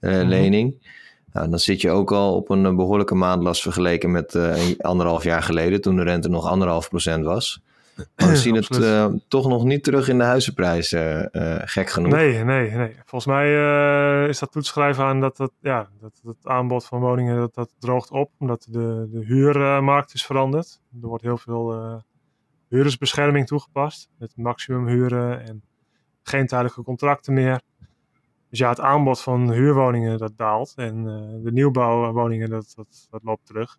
mhm. 0.00 0.26
lening. 0.26 0.92
Nou, 1.32 1.50
dan 1.50 1.58
zit 1.58 1.80
je 1.80 1.90
ook 1.90 2.12
al 2.12 2.34
op 2.34 2.50
een 2.50 2.76
behoorlijke 2.76 3.14
maandlast 3.14 3.62
vergeleken 3.62 4.10
met 4.10 4.36
anderhalf 4.78 5.24
jaar 5.24 5.42
geleden, 5.42 5.80
toen 5.80 5.96
de 5.96 6.02
rente 6.02 6.28
nog 6.28 6.46
anderhalf 6.46 6.88
procent 6.88 7.24
was. 7.24 7.62
We 8.16 8.36
zien 8.36 8.54
het 8.54 8.70
uh, 8.70 9.06
toch 9.28 9.48
nog 9.48 9.64
niet 9.64 9.84
terug 9.84 10.08
in 10.08 10.18
de 10.18 10.24
huizenprijzen, 10.24 11.28
uh, 11.32 11.56
gek 11.64 11.90
genoeg. 11.90 12.12
Nee, 12.12 12.44
nee, 12.44 12.70
nee. 12.70 12.96
Volgens 13.04 13.26
mij 13.26 13.48
is 14.28 14.38
dat 14.38 14.52
toetschrijven 14.52 15.04
aan 15.04 15.20
dat, 15.20 15.36
dat, 15.36 15.52
ja, 15.60 15.88
dat 16.00 16.20
het 16.24 16.46
aanbod 16.46 16.84
van 16.84 17.00
woningen 17.00 17.36
dat, 17.36 17.54
dat 17.54 17.70
droogt 17.78 18.10
op, 18.10 18.30
omdat 18.38 18.66
de, 18.70 19.08
de 19.10 19.24
huurmarkt 19.24 20.14
is 20.14 20.26
veranderd. 20.26 20.80
Er 21.02 21.08
wordt 21.08 21.24
heel 21.24 21.38
veel 21.38 22.02
huurdersbescherming 22.68 23.46
toegepast, 23.46 24.10
met 24.18 24.32
maximumhuren 24.36 25.46
en 25.46 25.62
geen 26.22 26.46
tijdelijke 26.46 26.82
contracten 26.82 27.34
meer. 27.34 27.60
Dus 28.50 28.58
ja, 28.58 28.68
het 28.68 28.80
aanbod 28.80 29.20
van 29.20 29.52
huurwoningen 29.52 30.18
dat 30.18 30.32
daalt 30.36 30.72
en 30.76 31.04
de 31.44 31.52
nieuwbouwwoningen 31.52 32.50
dat, 32.50 32.72
dat, 32.76 33.06
dat 33.10 33.22
loopt 33.22 33.46
terug. 33.46 33.78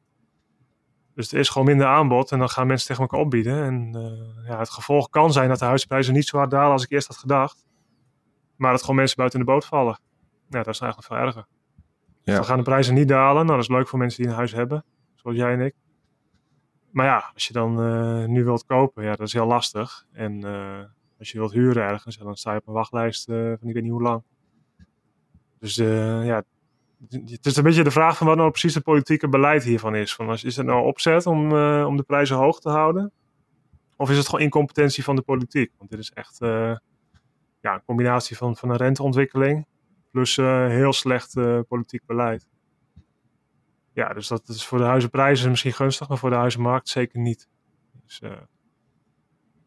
Dus 1.15 1.31
er 1.31 1.39
is 1.39 1.49
gewoon 1.49 1.67
minder 1.67 1.87
aanbod 1.87 2.31
en 2.31 2.39
dan 2.39 2.49
gaan 2.49 2.67
mensen 2.67 2.87
tegen 2.87 3.01
elkaar 3.01 3.19
opbieden. 3.19 3.63
En 3.63 3.97
uh, 3.97 4.47
ja, 4.47 4.59
het 4.59 4.69
gevolg 4.69 5.09
kan 5.09 5.31
zijn 5.31 5.49
dat 5.49 5.59
de 5.59 5.65
huisprijzen 5.65 6.13
niet 6.13 6.25
zo 6.25 6.37
hard 6.37 6.51
dalen 6.51 6.71
als 6.71 6.83
ik 6.83 6.91
eerst 6.91 7.07
had 7.07 7.17
gedacht. 7.17 7.65
Maar 8.55 8.71
dat 8.71 8.81
gewoon 8.81 8.95
mensen 8.95 9.17
buiten 9.17 9.39
de 9.39 9.45
boot 9.45 9.65
vallen. 9.65 9.99
Ja, 10.49 10.63
dat 10.63 10.73
is 10.73 10.79
eigenlijk 10.79 11.13
veel 11.13 11.25
erger. 11.25 11.45
Ja. 12.23 12.35
Dan 12.35 12.45
gaan 12.45 12.57
de 12.57 12.63
prijzen 12.63 12.93
niet 12.93 13.07
dalen. 13.07 13.45
Nou, 13.45 13.57
dat 13.57 13.69
is 13.69 13.75
leuk 13.75 13.87
voor 13.87 13.99
mensen 13.99 14.21
die 14.21 14.31
een 14.31 14.37
huis 14.37 14.51
hebben, 14.51 14.85
zoals 15.15 15.37
jij 15.37 15.53
en 15.53 15.61
ik. 15.61 15.75
Maar 16.91 17.05
ja, 17.05 17.31
als 17.33 17.47
je 17.47 17.53
dan 17.53 17.79
uh, 17.79 18.25
nu 18.25 18.43
wilt 18.43 18.65
kopen, 18.65 19.03
ja, 19.03 19.15
dat 19.15 19.27
is 19.27 19.33
heel 19.33 19.45
lastig. 19.45 20.05
En 20.11 20.43
als 21.19 21.31
je 21.31 21.37
wilt 21.37 21.51
huren 21.51 21.83
ergens, 21.83 22.17
dan 22.17 22.35
sta 22.35 22.51
je 22.51 22.59
op 22.59 22.67
een 22.67 22.73
wachtlijst 22.73 23.25
van 23.25 23.57
ik 23.61 23.73
weet 23.73 23.83
niet 23.83 23.91
hoe 23.91 24.01
lang. 24.01 24.23
Dus 25.59 25.75
ja, 25.75 26.43
het 27.09 27.45
is 27.45 27.55
een 27.55 27.63
beetje 27.63 27.83
de 27.83 27.91
vraag 27.91 28.17
van 28.17 28.27
wat 28.27 28.37
nou 28.37 28.49
precies 28.49 28.73
het 28.73 28.83
politieke 28.83 29.29
beleid 29.29 29.63
hiervan 29.63 29.95
is. 29.95 30.15
Van, 30.15 30.31
is 30.33 30.55
het 30.55 30.65
nou 30.65 30.85
opzet 30.85 31.25
om, 31.25 31.51
uh, 31.51 31.85
om 31.87 31.97
de 31.97 32.03
prijzen 32.03 32.35
hoog 32.35 32.59
te 32.59 32.69
houden? 32.69 33.11
Of 33.95 34.09
is 34.09 34.17
het 34.17 34.25
gewoon 34.25 34.41
incompetentie 34.41 35.03
van 35.03 35.15
de 35.15 35.21
politiek? 35.21 35.71
Want 35.77 35.89
dit 35.89 35.99
is 35.99 36.11
echt 36.11 36.41
uh, 36.41 36.75
ja, 37.61 37.73
een 37.73 37.83
combinatie 37.85 38.37
van, 38.37 38.57
van 38.57 38.69
een 38.69 38.77
renteontwikkeling 38.77 39.67
plus 40.11 40.35
heel 40.35 40.93
slecht 40.93 41.33
politiek 41.67 42.05
beleid. 42.05 42.47
Ja, 43.93 44.13
dus 44.13 44.27
dat 44.27 44.47
is 44.47 44.65
voor 44.65 44.77
de 44.77 44.83
huizenprijzen 44.83 45.49
misschien 45.49 45.73
gunstig, 45.73 46.07
maar 46.07 46.17
voor 46.17 46.29
de 46.29 46.35
huizenmarkt 46.35 46.89
zeker 46.89 47.19
niet. 47.19 47.49
Dus, 48.05 48.21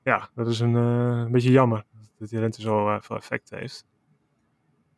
ja, 0.02 0.30
dat 0.34 0.46
is 0.46 0.60
een, 0.60 0.74
een 0.74 1.32
beetje 1.32 1.50
jammer 1.50 1.84
dat 2.18 2.28
die 2.28 2.38
rente 2.38 2.60
zo 2.60 2.98
veel 3.00 3.16
effect 3.16 3.50
heeft. 3.50 3.86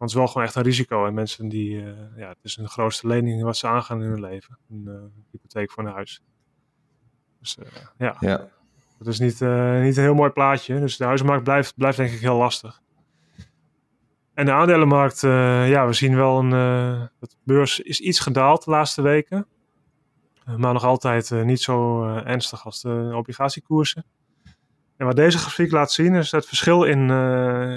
Want 0.01 0.11
het 0.11 0.11
is 0.11 0.15
wel 0.15 0.27
gewoon 0.27 0.47
echt 0.47 0.55
een 0.55 0.63
risico. 0.63 1.07
En 1.07 1.15
mensen 1.15 1.49
die, 1.49 1.77
ja, 2.17 2.29
het 2.29 2.39
is 2.43 2.57
een 2.57 2.69
grootste 2.69 3.07
lening 3.07 3.43
wat 3.43 3.57
ze 3.57 3.67
aangaan 3.67 4.03
in 4.03 4.09
hun 4.09 4.21
leven. 4.21 4.59
Een 4.71 5.13
hypotheek 5.31 5.71
voor 5.71 5.85
een 5.85 5.93
huis. 5.93 6.23
Dus 7.41 7.59
ja. 7.99 8.17
ja. 8.21 8.49
Dat 8.99 9.07
is 9.07 9.19
niet, 9.19 9.41
niet 9.83 9.97
een 9.97 10.03
heel 10.03 10.15
mooi 10.15 10.31
plaatje. 10.31 10.81
Dus 10.81 10.97
de 10.97 11.05
huizenmarkt 11.05 11.45
blijft, 11.45 11.77
blijft 11.77 11.97
denk 11.97 12.11
ik 12.11 12.21
heel 12.21 12.37
lastig. 12.37 12.81
En 14.41 14.47
de 14.47 14.53
aandelenmarkt, 14.53 15.23
uh, 15.23 15.69
ja, 15.69 15.87
we 15.87 15.93
zien 15.93 16.17
wel 16.17 16.39
een. 16.39 16.51
Uh, 16.51 17.07
de 17.19 17.29
beurs 17.45 17.81
is 17.81 18.01
iets 18.01 18.21
gedaald 18.21 18.65
de 18.65 18.71
laatste 18.71 19.03
weken. 19.03 19.47
Uh, 20.49 20.55
maar 20.57 20.73
nog 20.73 20.85
altijd 20.85 21.31
niet 21.31 21.61
zo 21.61 22.05
ernstig 22.05 22.65
als 22.65 22.81
de 22.81 23.11
obligatiekoersen. 23.15 24.05
En 24.97 25.07
wat 25.07 25.17
deze 25.17 25.39
grafiek 25.39 25.71
laat 25.71 25.93
zien 25.93 26.15
is 26.15 26.31
het 26.31 26.47
verschil 26.47 26.85
in, 26.85 27.11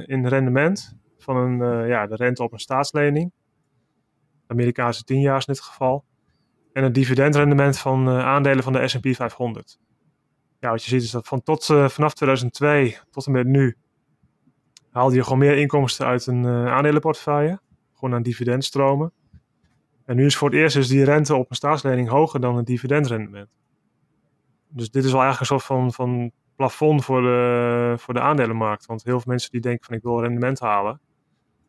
in 0.05 0.27
rendement 0.27 0.95
van 1.23 1.35
een, 1.35 1.87
ja, 1.87 2.07
de 2.07 2.15
rente 2.15 2.43
op 2.43 2.53
een 2.53 2.59
staatslening. 2.59 3.31
Amerikaanse 4.47 5.03
tienjaars 5.03 5.45
in 5.45 5.53
dit 5.53 5.61
geval. 5.61 6.03
En 6.73 6.83
het 6.83 6.93
dividendrendement 6.93 7.77
van 7.77 8.09
aandelen 8.09 8.63
van 8.63 8.73
de 8.73 8.87
S&P 8.87 9.07
500. 9.15 9.79
Ja, 10.59 10.69
wat 10.69 10.83
je 10.83 10.89
ziet 10.89 11.01
is 11.01 11.11
dat 11.11 11.27
van 11.27 11.43
tot, 11.43 11.65
vanaf 11.65 12.13
2002 12.13 12.97
tot 13.09 13.25
en 13.25 13.31
met 13.31 13.47
nu 13.47 13.77
haalde 14.91 15.15
je 15.15 15.23
gewoon 15.23 15.37
meer 15.37 15.57
inkomsten 15.57 16.05
uit 16.05 16.27
een 16.27 16.45
aandelenportefeuille. 16.47 17.59
Gewoon 17.93 18.13
aan 18.13 18.23
dividendstromen. 18.23 19.11
En 20.05 20.15
nu 20.15 20.25
is 20.25 20.37
voor 20.37 20.49
het 20.49 20.57
eerst 20.57 20.75
dus 20.75 20.87
die 20.87 21.03
rente 21.03 21.35
op 21.35 21.49
een 21.49 21.55
staatslening 21.55 22.09
hoger 22.09 22.39
dan 22.39 22.55
het 22.57 22.65
dividendrendement. 22.65 23.49
Dus 24.67 24.91
dit 24.91 25.03
is 25.03 25.11
wel 25.11 25.21
eigenlijk 25.21 25.51
een 25.51 25.59
soort 25.59 25.79
van, 25.79 25.93
van 25.93 26.31
plafond 26.55 27.05
voor 27.05 27.21
de, 27.21 27.93
voor 27.97 28.13
de 28.13 28.19
aandelenmarkt. 28.19 28.85
Want 28.85 29.03
heel 29.03 29.19
veel 29.19 29.31
mensen 29.31 29.51
die 29.51 29.61
denken 29.61 29.85
van 29.85 29.95
ik 29.95 30.03
wil 30.03 30.21
rendement 30.21 30.59
halen. 30.59 31.01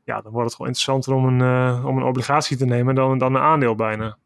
Ja, 0.04 0.20
dan 0.20 0.32
wordt 0.32 0.46
het 0.46 0.54
gewoon 0.54 0.72
interessanter 0.72 1.12
om 1.12 1.24
een, 1.24 1.40
uh, 1.40 1.86
om 1.86 1.96
een 1.96 2.02
obligatie 2.02 2.56
te 2.56 2.64
nemen 2.64 2.94
dan, 2.94 3.18
dan 3.18 3.34
een 3.34 3.42
aandeel 3.42 3.74
bijna. 3.74 4.18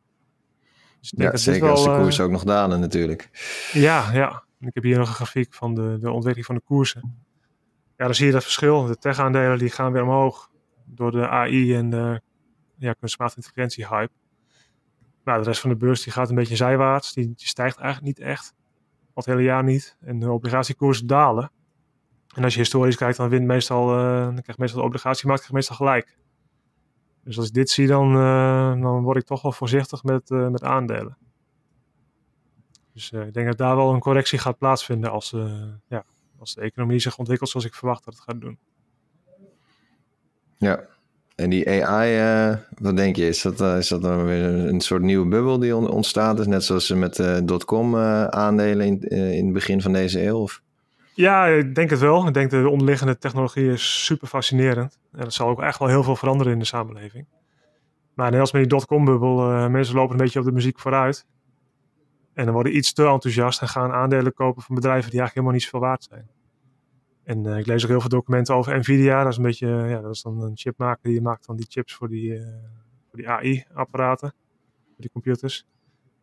Dus 1.00 1.12
ja, 1.16 1.36
zeker 1.36 1.60
wel, 1.62 1.70
als 1.70 1.84
de 1.84 1.90
koers 1.90 2.18
uh, 2.18 2.24
ook 2.24 2.30
nog 2.30 2.44
dalen 2.44 2.80
natuurlijk. 2.80 3.30
Ja, 3.72 4.12
ja. 4.12 4.42
Ik 4.60 4.74
heb 4.74 4.82
hier 4.82 4.98
nog 4.98 5.08
een 5.08 5.14
grafiek 5.14 5.54
van 5.54 5.74
de, 5.74 5.98
de 6.00 6.10
ontwikkeling 6.10 6.46
van 6.46 6.54
de 6.54 6.60
koersen 6.60 7.26
ja, 7.98 8.04
dan 8.04 8.14
zie 8.14 8.26
je 8.26 8.32
dat 8.32 8.42
verschil. 8.42 8.84
De 8.84 8.98
tech-aandelen 8.98 9.58
die 9.58 9.70
gaan 9.70 9.92
weer 9.92 10.02
omhoog 10.02 10.50
door 10.84 11.10
de 11.10 11.28
AI 11.28 11.74
en 11.74 11.90
de 11.90 12.20
ja, 12.76 12.92
kunstmatige 12.92 13.40
intelligentie 13.40 13.86
hype. 13.86 14.12
Nou, 15.24 15.38
de 15.38 15.44
rest 15.44 15.60
van 15.60 15.70
de 15.70 15.76
beurs 15.76 16.02
die 16.02 16.12
gaat 16.12 16.28
een 16.28 16.34
beetje 16.34 16.56
zijwaarts. 16.56 17.12
Die, 17.12 17.24
die 17.24 17.46
stijgt 17.46 17.76
eigenlijk 17.78 18.16
niet 18.16 18.26
echt. 18.26 18.54
Al 19.00 19.12
het 19.14 19.26
hele 19.26 19.42
jaar 19.42 19.64
niet. 19.64 19.96
En 20.00 20.18
de 20.18 20.30
obligatiekoersen 20.30 21.06
dalen. 21.06 21.50
En 22.34 22.44
als 22.44 22.52
je 22.52 22.60
historisch 22.60 22.96
kijkt, 22.96 23.16
dan 23.16 23.28
wint 23.28 23.46
meestal, 23.46 23.98
uh, 23.98 24.24
dan 24.24 24.42
krijgt 24.42 24.58
meestal 24.58 24.80
de 24.80 24.86
obligatiemarkt 24.86 25.44
krijgt 25.44 25.68
meestal 25.68 25.86
gelijk. 25.86 26.16
Dus 27.24 27.38
als 27.38 27.46
ik 27.46 27.54
dit 27.54 27.70
zie, 27.70 27.86
dan, 27.86 28.16
uh, 28.16 28.82
dan 28.82 29.02
word 29.02 29.16
ik 29.16 29.24
toch 29.24 29.42
wel 29.42 29.52
voorzichtig 29.52 30.02
met, 30.02 30.30
uh, 30.30 30.48
met 30.48 30.62
aandelen. 30.62 31.16
Dus 32.92 33.10
ik 33.10 33.34
denk 33.34 33.46
dat 33.46 33.58
daar 33.58 33.76
wel 33.76 33.92
een 33.92 34.00
correctie 34.00 34.38
gaat 34.38 34.58
plaatsvinden 34.58 35.10
als, 35.10 35.30
ja, 35.88 36.04
als 36.38 36.54
de 36.54 36.60
economie 36.60 36.98
zich 36.98 37.18
ontwikkelt 37.18 37.50
zoals 37.50 37.66
ik 37.66 37.74
verwacht 37.74 38.04
dat 38.04 38.14
het 38.14 38.22
gaat 38.22 38.40
doen. 38.40 38.58
Ja, 40.56 40.84
en 41.34 41.50
die 41.50 41.86
AI, 41.86 42.58
wat 42.78 42.96
denk 42.96 43.16
je, 43.16 43.28
is 43.28 43.42
dat, 43.42 43.60
is 43.60 43.88
dat 43.88 44.02
dan 44.02 44.24
weer 44.24 44.44
een, 44.44 44.80
soort 44.80 45.02
nieuwe 45.02 45.28
bubbel 45.28 45.58
die 45.58 45.76
ontstaat 45.76 46.38
is? 46.38 46.46
Net 46.46 46.64
zoals 46.64 46.86
ze 46.86 46.96
met 46.96 47.18
uh, 47.18 47.38
dotcom 47.44 47.96
aandelen 47.96 48.86
in, 48.86 49.00
in 49.08 49.44
het 49.44 49.54
begin 49.54 49.82
van 49.82 49.92
deze 49.92 50.26
eeuw? 50.26 50.38
Of? 50.38 50.62
Ja, 51.18 51.46
ik 51.46 51.74
denk 51.74 51.90
het 51.90 51.98
wel. 51.98 52.26
Ik 52.26 52.34
denk 52.34 52.50
de 52.50 52.68
onderliggende 52.68 53.18
technologie 53.18 53.70
is 53.70 54.04
super 54.04 54.28
fascinerend. 54.28 54.98
En 55.12 55.20
dat 55.20 55.32
zal 55.32 55.48
ook 55.48 55.62
echt 55.62 55.78
wel 55.78 55.88
heel 55.88 56.02
veel 56.02 56.16
veranderen 56.16 56.52
in 56.52 56.58
de 56.58 56.64
samenleving. 56.64 57.26
Maar 58.14 58.30
net 58.30 58.40
als 58.40 58.52
met 58.52 58.60
die 58.62 58.70
dotcom-bubbel, 58.70 59.68
mensen 59.70 59.94
lopen 59.94 60.10
een 60.10 60.24
beetje 60.24 60.38
op 60.38 60.44
de 60.44 60.52
muziek 60.52 60.78
vooruit. 60.78 61.26
En 62.34 62.44
dan 62.44 62.54
worden 62.54 62.76
iets 62.76 62.92
te 62.92 63.06
enthousiast 63.06 63.60
en 63.60 63.68
gaan 63.68 63.92
aandelen 63.92 64.34
kopen 64.34 64.62
van 64.62 64.74
bedrijven 64.74 65.10
die 65.10 65.20
eigenlijk 65.20 65.34
helemaal 65.34 65.52
niet 65.52 65.62
zoveel 65.62 65.80
waard 65.80 66.04
zijn. 66.04 66.28
En 67.24 67.44
uh, 67.44 67.58
ik 67.58 67.66
lees 67.66 67.82
ook 67.82 67.90
heel 67.90 68.00
veel 68.00 68.08
documenten 68.08 68.54
over 68.54 68.78
Nvidia. 68.78 69.22
Dat 69.22 69.32
is 69.32 69.36
een 69.36 69.42
beetje, 69.42 69.68
ja, 69.68 70.00
dat 70.00 70.14
is 70.14 70.22
dan 70.22 70.42
een 70.42 70.56
chipmaker 70.56 71.10
die 71.10 71.20
maakt 71.20 71.46
dan 71.46 71.56
die 71.56 71.66
chips 71.68 71.94
voor 71.94 72.08
die, 72.08 72.30
uh, 72.30 72.42
voor 73.08 73.18
die 73.18 73.28
AI-apparaten, 73.28 74.34
voor 74.86 74.96
die 74.96 75.10
computers. 75.10 75.66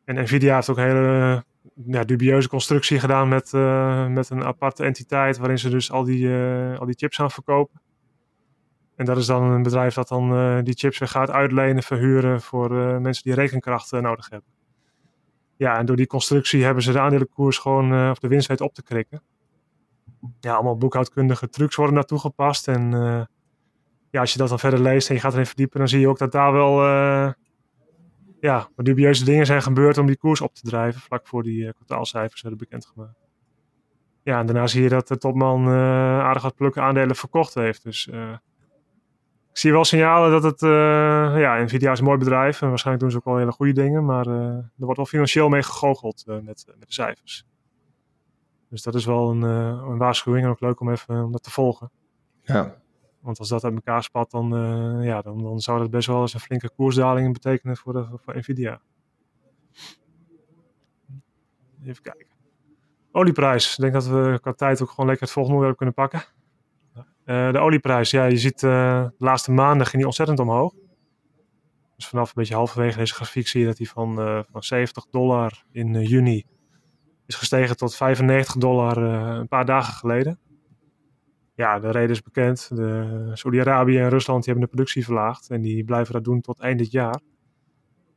En 0.06 0.16
Nvidia 0.24 0.56
heeft 0.56 0.70
ook 0.70 0.78
hele 0.78 1.44
ja, 1.86 2.04
dubieuze 2.04 2.50
constructie 2.50 3.00
gedaan 3.00 3.28
met, 3.28 3.52
uh, 3.54 4.08
met 4.08 4.30
een 4.30 4.44
aparte 4.44 4.84
entiteit 4.84 5.38
waarin 5.38 5.60
ze 5.60 5.70
dus 5.70 5.92
al 5.92 6.04
die, 6.04 6.30
al 6.80 6.86
die 6.86 6.96
chips 6.98 7.16
gaan 7.16 7.32
verkopen. 7.32 7.82
En 8.96 9.06
dat 9.06 9.18
is 9.18 9.26
dan 9.26 9.44
een 9.44 9.64
bedrijf 9.64 9.94
dat 9.94 10.08
dan 10.08 10.64
die 10.64 10.74
chips 10.74 10.98
weer 10.98 11.08
gaat 11.08 11.30
uitlenen, 11.30 11.84
verhuren 11.84 12.42
voor 12.42 12.72
mensen 13.02 13.24
die 13.24 13.34
rekenkracht 13.34 13.92
nodig 13.92 14.30
hebben. 14.30 14.50
Ja, 15.58 15.78
en 15.78 15.86
door 15.86 15.96
die 15.96 16.08
constructie 16.08 16.64
hebben 16.64 16.84
ze 16.84 16.92
de 16.92 17.00
aandelenkoers 17.00 17.58
gewoon, 17.58 18.10
of 18.10 18.20
de 18.20 18.28
winst 18.28 18.48
weet 18.48 18.62
op 18.62 18.74
te 18.74 18.84
krikken. 18.84 19.22
Ja, 20.40 20.54
allemaal 20.54 20.78
boekhoudkundige 20.78 21.50
trucs 21.50 21.76
worden 21.76 21.96
naartoe 21.96 22.20
gepast. 22.20 22.68
En 22.68 22.92
ja, 24.12 24.20
als 24.20 24.32
je 24.32 24.38
dat 24.38 24.50
dan 24.50 24.60
verder 24.60 24.80
leest 24.80 25.10
en 25.10 25.16
je 25.16 25.22
gaat 25.22 25.34
erin 25.34 25.46
verdiepen, 25.46 25.80
dan 25.80 25.88
zie 25.88 26.00
je 26.00 26.08
ook 26.08 26.18
dat 26.18 26.32
daar 26.32 26.52
wel 26.52 26.82
ja, 28.40 28.70
wat 28.76 28.86
dubieuze 28.86 29.26
dingen 29.26 29.46
zijn 29.46 29.62
gebeurd 29.62 29.98
om 29.98 30.06
die 30.06 30.18
koers 30.18 30.42
op 30.42 30.54
te 30.54 30.62
drijven. 30.62 31.02
Vlak 31.02 31.28
voor 31.28 31.44
die 31.44 31.74
kwartaalcijfers 31.74 32.42
werden 32.42 32.60
bekendgemaakt. 32.60 33.24
Ja, 34.24 34.40
en 34.40 34.46
daarna 34.46 34.68
zie 34.68 34.84
je 34.84 34.90
dat 34.90 35.08
de 35.08 35.18
topman 35.18 35.68
aardig 35.68 36.44
wat 36.44 36.56
plukken 36.56 36.84
aandelen 36.84 37.16
verkocht 37.16 37.54
heeft. 37.54 37.84
Dus 37.84 38.08
ik 38.08 39.58
zie 39.58 39.72
wel 39.72 39.86
signalen 39.86 40.32
dat 40.32 40.44
het, 40.44 40.62
uh, 40.62 40.70
ja, 41.40 41.64
Nvidia 41.64 41.92
is 41.92 42.00
een 42.00 42.06
mooi 42.06 42.18
bedrijf 42.18 42.62
en 42.62 42.70
waarschijnlijk 42.70 43.04
doen 43.04 43.12
ze 43.12 43.18
ook 43.18 43.34
wel 43.34 43.38
hele 43.38 43.52
goede 43.52 43.74
dingen, 43.74 44.06
maar 44.06 44.28
er 44.28 44.72
wordt 44.76 44.98
wel 44.98 45.06
financieel 45.06 45.50
mee 45.50 45.64
gegoocheld 45.64 46.24
met, 46.26 46.44
met 46.44 46.66
de 46.66 46.86
cijfers. 46.88 47.46
Dus 48.70 48.84
dat 48.84 48.96
is 48.96 49.06
wel 49.06 49.30
een, 49.30 49.42
een 49.42 49.98
waarschuwing 49.98 50.46
en 50.46 50.52
ook 50.52 50.60
leuk 50.60 50.80
om 50.80 50.90
even 50.90 51.24
om 51.24 51.32
dat 51.32 51.44
te 51.44 51.52
volgen. 51.52 51.92
Ja. 52.42 52.76
Want 53.26 53.40
als 53.40 53.50
dat 53.50 53.64
uit 53.64 53.74
elkaar 53.74 54.04
spat, 54.04 54.32
dan, 54.32 54.50
ja, 55.02 55.22
dan, 55.22 55.44
dan 55.44 55.60
zou 55.60 55.80
dat 55.80 55.90
best 55.90 56.08
wel 56.08 56.22
eens 56.22 56.34
een 56.34 56.40
flinke 56.40 56.70
koersdaling 56.70 57.34
betekenen 57.34 57.78
voor, 57.78 57.94
de, 57.94 58.06
voor 58.16 58.38
Nvidia. 58.38 58.82
Even 61.84 62.02
kijken. 62.02 62.28
Olieprijs. 63.12 63.72
Ik 63.72 63.80
denk 63.80 63.94
dat 63.94 64.08
we 64.08 64.40
qua 64.42 64.54
tijd 64.54 64.82
ook 64.82 64.90
gewoon 64.90 65.06
lekker 65.06 65.24
het 65.24 65.34
volgende 65.34 65.58
onderwerp 65.58 65.78
kunnen 65.78 65.96
pakken. 65.96 66.24
Uh, 67.26 67.52
de 67.52 67.60
olieprijs, 67.60 68.12
ja, 68.12 68.26
je 68.26 68.38
ziet 68.38 68.62
uh, 68.62 69.04
de 69.04 69.26
laatste 69.26 69.52
maanden 69.52 69.86
ging 69.86 69.98
die 69.98 70.06
ontzettend 70.06 70.40
omhoog. 70.40 70.74
Dus 71.96 72.08
vanaf 72.08 72.28
een 72.28 72.34
beetje 72.36 72.56
halverwege 72.56 72.98
deze 72.98 73.14
grafiek 73.14 73.48
zie 73.48 73.60
je 73.60 73.66
dat 73.66 73.78
die 73.78 73.90
van, 73.90 74.16
van 74.52 74.64
70 74.64 75.06
dollar 75.10 75.64
in 75.72 76.02
juni 76.02 76.46
is 77.26 77.36
gestegen 77.36 77.78
tot 77.78 77.96
95 77.96 78.56
dollar 78.56 78.98
een 78.98 79.48
paar 79.48 79.66
dagen 79.66 79.94
geleden. 79.94 80.40
Ja, 81.56 81.80
de 81.80 81.92
reden 81.92 82.10
is 82.10 82.22
bekend. 82.22 82.72
Saudi-Arabië 83.34 84.00
en 84.00 84.10
Rusland 84.10 84.44
die 84.44 84.54
hebben 84.54 84.70
de 84.70 84.76
productie 84.76 85.04
verlaagd 85.04 85.50
en 85.50 85.62
die 85.62 85.84
blijven 85.84 86.14
dat 86.14 86.24
doen 86.24 86.42
tot 86.42 86.60
eind 86.60 86.80
dit 86.80 86.92
jaar. 86.92 87.20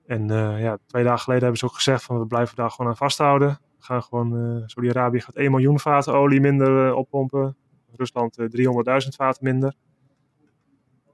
En 0.07 0.29
ja, 0.59 0.79
twee 0.87 1.05
dagen 1.05 1.21
geleden 1.21 1.43
hebben 1.43 1.61
ze 1.61 1.65
ook 1.65 1.75
gezegd 1.75 2.03
van 2.03 2.19
we 2.19 2.27
blijven 2.27 2.57
daar 2.57 2.71
gewoon 2.71 2.91
aan 2.91 2.97
vasthouden. 2.97 3.61
Gaan 3.79 4.03
gewoon, 4.03 4.63
Saudi-Arabië 4.67 5.21
gaat 5.21 5.37
1 5.37 5.51
miljoen 5.51 5.81
vaten 5.81 6.15
olie 6.15 6.41
minder 6.41 6.95
oppompen 6.95 7.57
Rusland 7.97 8.39
300.000 8.41 8.47
eh, 8.85 8.99
vaten 9.17 9.45
minder. 9.45 9.75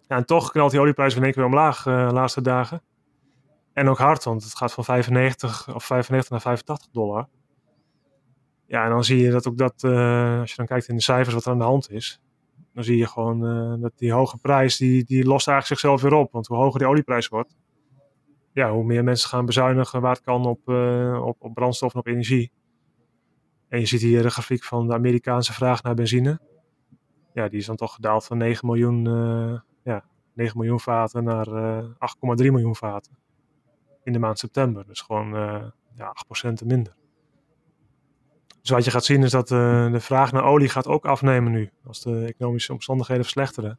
Ja, 0.09 0.17
en 0.17 0.27
toch 0.27 0.51
knalt 0.51 0.71
die 0.71 0.81
olieprijs 0.81 1.17
in 1.17 1.23
één 1.23 1.33
keer 1.33 1.43
weer 1.43 1.53
omlaag 1.53 1.87
eh, 1.87 2.09
de 2.09 2.15
laatste 2.15 2.41
dagen. 2.41 2.83
En 3.73 3.89
ook 3.89 3.99
hard, 3.99 4.25
want 4.25 4.45
het 4.45 4.57
gaat 4.57 4.73
van 4.73 4.85
95 4.85 5.75
of 5.75 5.85
95 5.85 6.31
naar 6.31 6.41
85 6.41 6.91
dollar. 6.93 7.29
Ja, 8.75 8.85
en 8.85 8.91
dan 8.91 9.05
zie 9.05 9.19
je 9.19 9.31
dat 9.31 9.49
ook 9.49 9.59
dat, 9.59 9.83
uh, 9.83 10.41
als 10.41 10.51
je 10.51 10.57
dan 10.57 10.67
kijkt 10.67 10.89
in 10.89 10.97
de 10.97 11.03
cijfers 11.03 11.35
wat 11.35 11.45
er 11.45 11.53
aan 11.53 11.59
de 11.59 11.65
hand 11.65 11.91
is, 11.91 12.21
dan 12.73 12.85
zie 12.85 12.97
je 12.97 13.07
gewoon 13.07 13.45
uh, 13.45 13.83
dat 13.83 13.93
die 13.97 14.13
hoge 14.13 14.39
prijs, 14.39 14.77
die, 14.77 15.05
die 15.05 15.25
lost 15.25 15.49
eigenlijk 15.49 15.81
zichzelf 15.81 16.03
weer 16.03 16.21
op. 16.21 16.33
Want 16.33 16.47
hoe 16.47 16.57
hoger 16.57 16.79
die 16.79 16.89
olieprijs 16.89 17.29
wordt, 17.29 17.57
ja, 18.53 18.73
hoe 18.73 18.85
meer 18.85 19.05
mensen 19.05 19.29
gaan 19.29 19.47
bezuinigen 19.47 20.01
waar 20.01 20.15
het 20.15 20.23
kan 20.23 20.47
op, 20.47 20.69
uh, 20.69 21.23
op, 21.25 21.37
op 21.39 21.55
brandstof 21.55 21.95
en 21.95 22.01
op 22.01 22.07
energie. 22.07 22.53
En 23.69 23.81
je 23.81 23.87
ziet 23.87 24.01
hier 24.01 24.23
de 24.23 24.31
grafiek 24.31 24.65
van 24.65 24.87
de 24.87 24.95
Amerikaanse 24.95 25.53
vraag 25.53 25.83
naar 25.83 25.95
benzine 25.95 26.41
ja, 27.33 27.49
die 27.49 27.59
is 27.59 27.67
dan 27.67 27.77
toch 27.77 27.95
gedaald 27.95 28.25
van 28.25 28.39
9 28.39 28.67
miljoen, 28.67 29.05
ja, 29.83 30.05
9 30.33 30.59
miljoen 30.59 30.81
vaten 30.81 31.25
naar 31.25 31.49
uh, 31.49 31.79
eh, 31.79 31.85
8,3 31.85 32.51
miljoen 32.51 32.77
vaten 32.77 33.19
in 34.03 34.13
de 34.13 34.19
maand 34.19 34.39
september. 34.39 34.87
Dus 34.87 35.01
gewoon 35.01 35.33
ja, 35.97 36.15
8% 36.61 36.67
minder. 36.67 37.04
Dus 38.65 38.73
wat 38.73 38.85
je 38.85 38.91
gaat 38.91 39.05
zien 39.05 39.23
is 39.23 39.31
dat 39.31 39.49
de 39.49 40.01
vraag 40.01 40.33
naar 40.33 40.45
olie 40.45 40.69
gaat 40.69 40.87
ook 40.87 41.05
afnemen 41.05 41.53
nu, 41.53 41.71
als 41.87 42.03
de 42.03 42.25
economische 42.25 42.73
omstandigheden 42.73 43.23
verslechteren. 43.23 43.79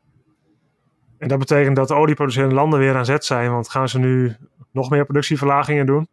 En 1.17 1.27
dat 1.27 1.39
betekent 1.39 1.75
dat 1.75 1.87
de 1.87 1.93
olieproducerende 1.93 2.55
landen 2.55 2.79
weer 2.79 2.95
aan 2.95 3.05
zet 3.05 3.25
zijn, 3.25 3.51
want 3.51 3.69
gaan 3.69 3.89
ze 3.89 3.99
nu 3.99 4.35
nog 4.71 4.89
meer 4.89 5.03
productieverlagingen 5.03 5.85
doen 5.85 6.07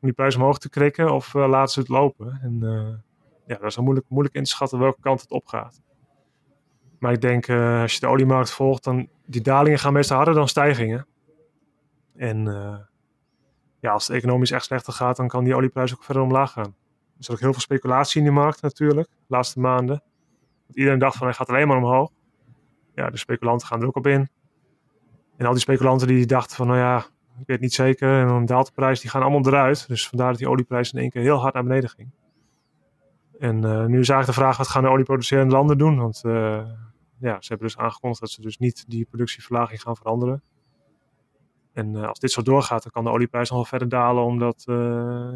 die 0.00 0.12
prijs 0.12 0.36
omhoog 0.36 0.58
te 0.58 0.68
krikken 0.68 1.12
of 1.12 1.34
laten 1.34 1.72
ze 1.72 1.80
het 1.80 1.88
lopen? 1.88 2.38
En 2.42 2.58
ja, 3.46 3.54
dat 3.54 3.64
is 3.64 3.74
dan 3.74 3.84
moeilijk, 3.84 4.08
moeilijk 4.08 4.34
in 4.34 4.42
te 4.42 4.50
schatten 4.50 4.78
welke 4.78 5.00
kant 5.00 5.20
het 5.20 5.30
opgaat. 5.30 5.80
Maar 6.98 7.12
ik 7.12 7.20
denk, 7.20 7.50
als 7.82 7.94
je 7.94 8.00
de 8.00 8.06
oliemarkt 8.06 8.50
volgt, 8.50 8.84
dan 8.84 9.08
die 9.26 9.42
dalingen 9.42 9.78
gaan 9.78 9.92
meestal 9.92 10.16
harder 10.16 10.34
dan 10.34 10.48
stijgingen. 10.48 11.06
En 12.16 12.44
ja, 13.80 13.92
als 13.92 14.06
het 14.06 14.16
economisch 14.16 14.50
echt 14.50 14.64
slechter 14.64 14.92
gaat, 14.92 15.16
dan 15.16 15.28
kan 15.28 15.44
die 15.44 15.54
olieprijs 15.54 15.94
ook 15.94 16.04
verder 16.04 16.22
omlaag 16.22 16.52
gaan. 16.52 16.76
Er 17.18 17.24
is 17.24 17.30
ook 17.30 17.40
heel 17.40 17.52
veel 17.52 17.60
speculatie 17.60 18.18
in 18.18 18.26
die 18.26 18.36
markt 18.36 18.62
natuurlijk, 18.62 19.08
de 19.08 19.24
laatste 19.26 19.60
maanden. 19.60 20.02
Want 20.66 20.78
iedereen 20.78 20.98
dacht 20.98 21.16
van 21.16 21.26
hij 21.26 21.36
gaat 21.36 21.48
alleen 21.48 21.68
maar 21.68 21.76
omhoog. 21.76 22.10
Ja, 22.94 23.10
de 23.10 23.16
speculanten 23.16 23.66
gaan 23.66 23.80
er 23.80 23.86
ook 23.86 23.96
op 23.96 24.06
in. 24.06 24.28
En 25.36 25.46
al 25.46 25.52
die 25.52 25.60
speculanten 25.60 26.06
die 26.06 26.26
dachten 26.26 26.56
van 26.56 26.66
nou 26.66 26.78
ja, 26.78 26.98
ik 27.40 27.46
weet 27.46 27.60
niet 27.60 27.74
zeker. 27.74 28.20
En 28.20 28.26
dan 28.26 28.46
daalt 28.46 28.66
de 28.66 28.72
prijs, 28.72 29.00
die 29.00 29.10
gaan 29.10 29.22
allemaal 29.22 29.46
eruit. 29.46 29.88
Dus 29.88 30.08
vandaar 30.08 30.28
dat 30.28 30.38
die 30.38 30.48
olieprijs 30.48 30.92
in 30.92 30.98
één 30.98 31.10
keer 31.10 31.22
heel 31.22 31.40
hard 31.40 31.54
naar 31.54 31.62
beneden 31.62 31.90
ging. 31.90 32.10
En 33.38 33.56
uh, 33.56 33.84
nu 33.84 33.98
is 34.00 34.08
eigenlijk 34.08 34.26
de 34.26 34.32
vraag, 34.32 34.56
wat 34.56 34.68
gaan 34.68 34.82
de 34.82 34.88
olieproducerende 34.88 35.54
landen 35.54 35.78
doen? 35.78 35.98
Want 35.98 36.22
uh, 36.26 36.32
ja, 37.18 37.36
ze 37.40 37.48
hebben 37.48 37.66
dus 37.66 37.78
aangekondigd 37.78 38.20
dat 38.20 38.30
ze 38.30 38.40
dus 38.40 38.58
niet 38.58 38.84
die 38.88 39.04
productieverlaging 39.04 39.82
gaan 39.82 39.96
veranderen. 39.96 40.42
En 41.72 41.94
uh, 41.94 42.08
als 42.08 42.18
dit 42.18 42.30
zo 42.30 42.42
doorgaat, 42.42 42.82
dan 42.82 42.92
kan 42.92 43.04
de 43.04 43.10
olieprijs 43.10 43.48
nog 43.48 43.58
wel 43.58 43.68
verder 43.68 43.88
dalen, 43.88 44.24
omdat, 44.24 44.62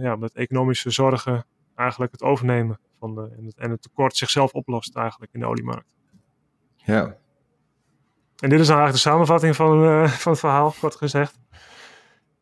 ja, 0.01 0.14
omdat 0.14 0.33
economische 0.33 0.90
zorgen 0.90 1.45
eigenlijk 1.83 2.12
het 2.12 2.23
overnemen 2.23 2.81
van 2.99 3.14
de, 3.14 3.35
en, 3.38 3.45
het, 3.45 3.59
en 3.59 3.71
het 3.71 3.83
tekort 3.83 4.16
zichzelf 4.16 4.53
oplost 4.53 4.97
eigenlijk 4.97 5.33
in 5.33 5.40
de 5.40 5.47
oliemarkt. 5.47 5.88
Ja. 6.77 7.16
En 8.38 8.49
dit 8.49 8.61
is 8.61 8.66
dan 8.66 8.77
eigenlijk 8.77 8.92
de 8.92 9.11
samenvatting 9.11 9.57
van, 9.57 10.09
van 10.09 10.33
het 10.33 10.40
verhaal, 10.40 10.75
kort 10.81 10.97
gezegd 10.97 11.40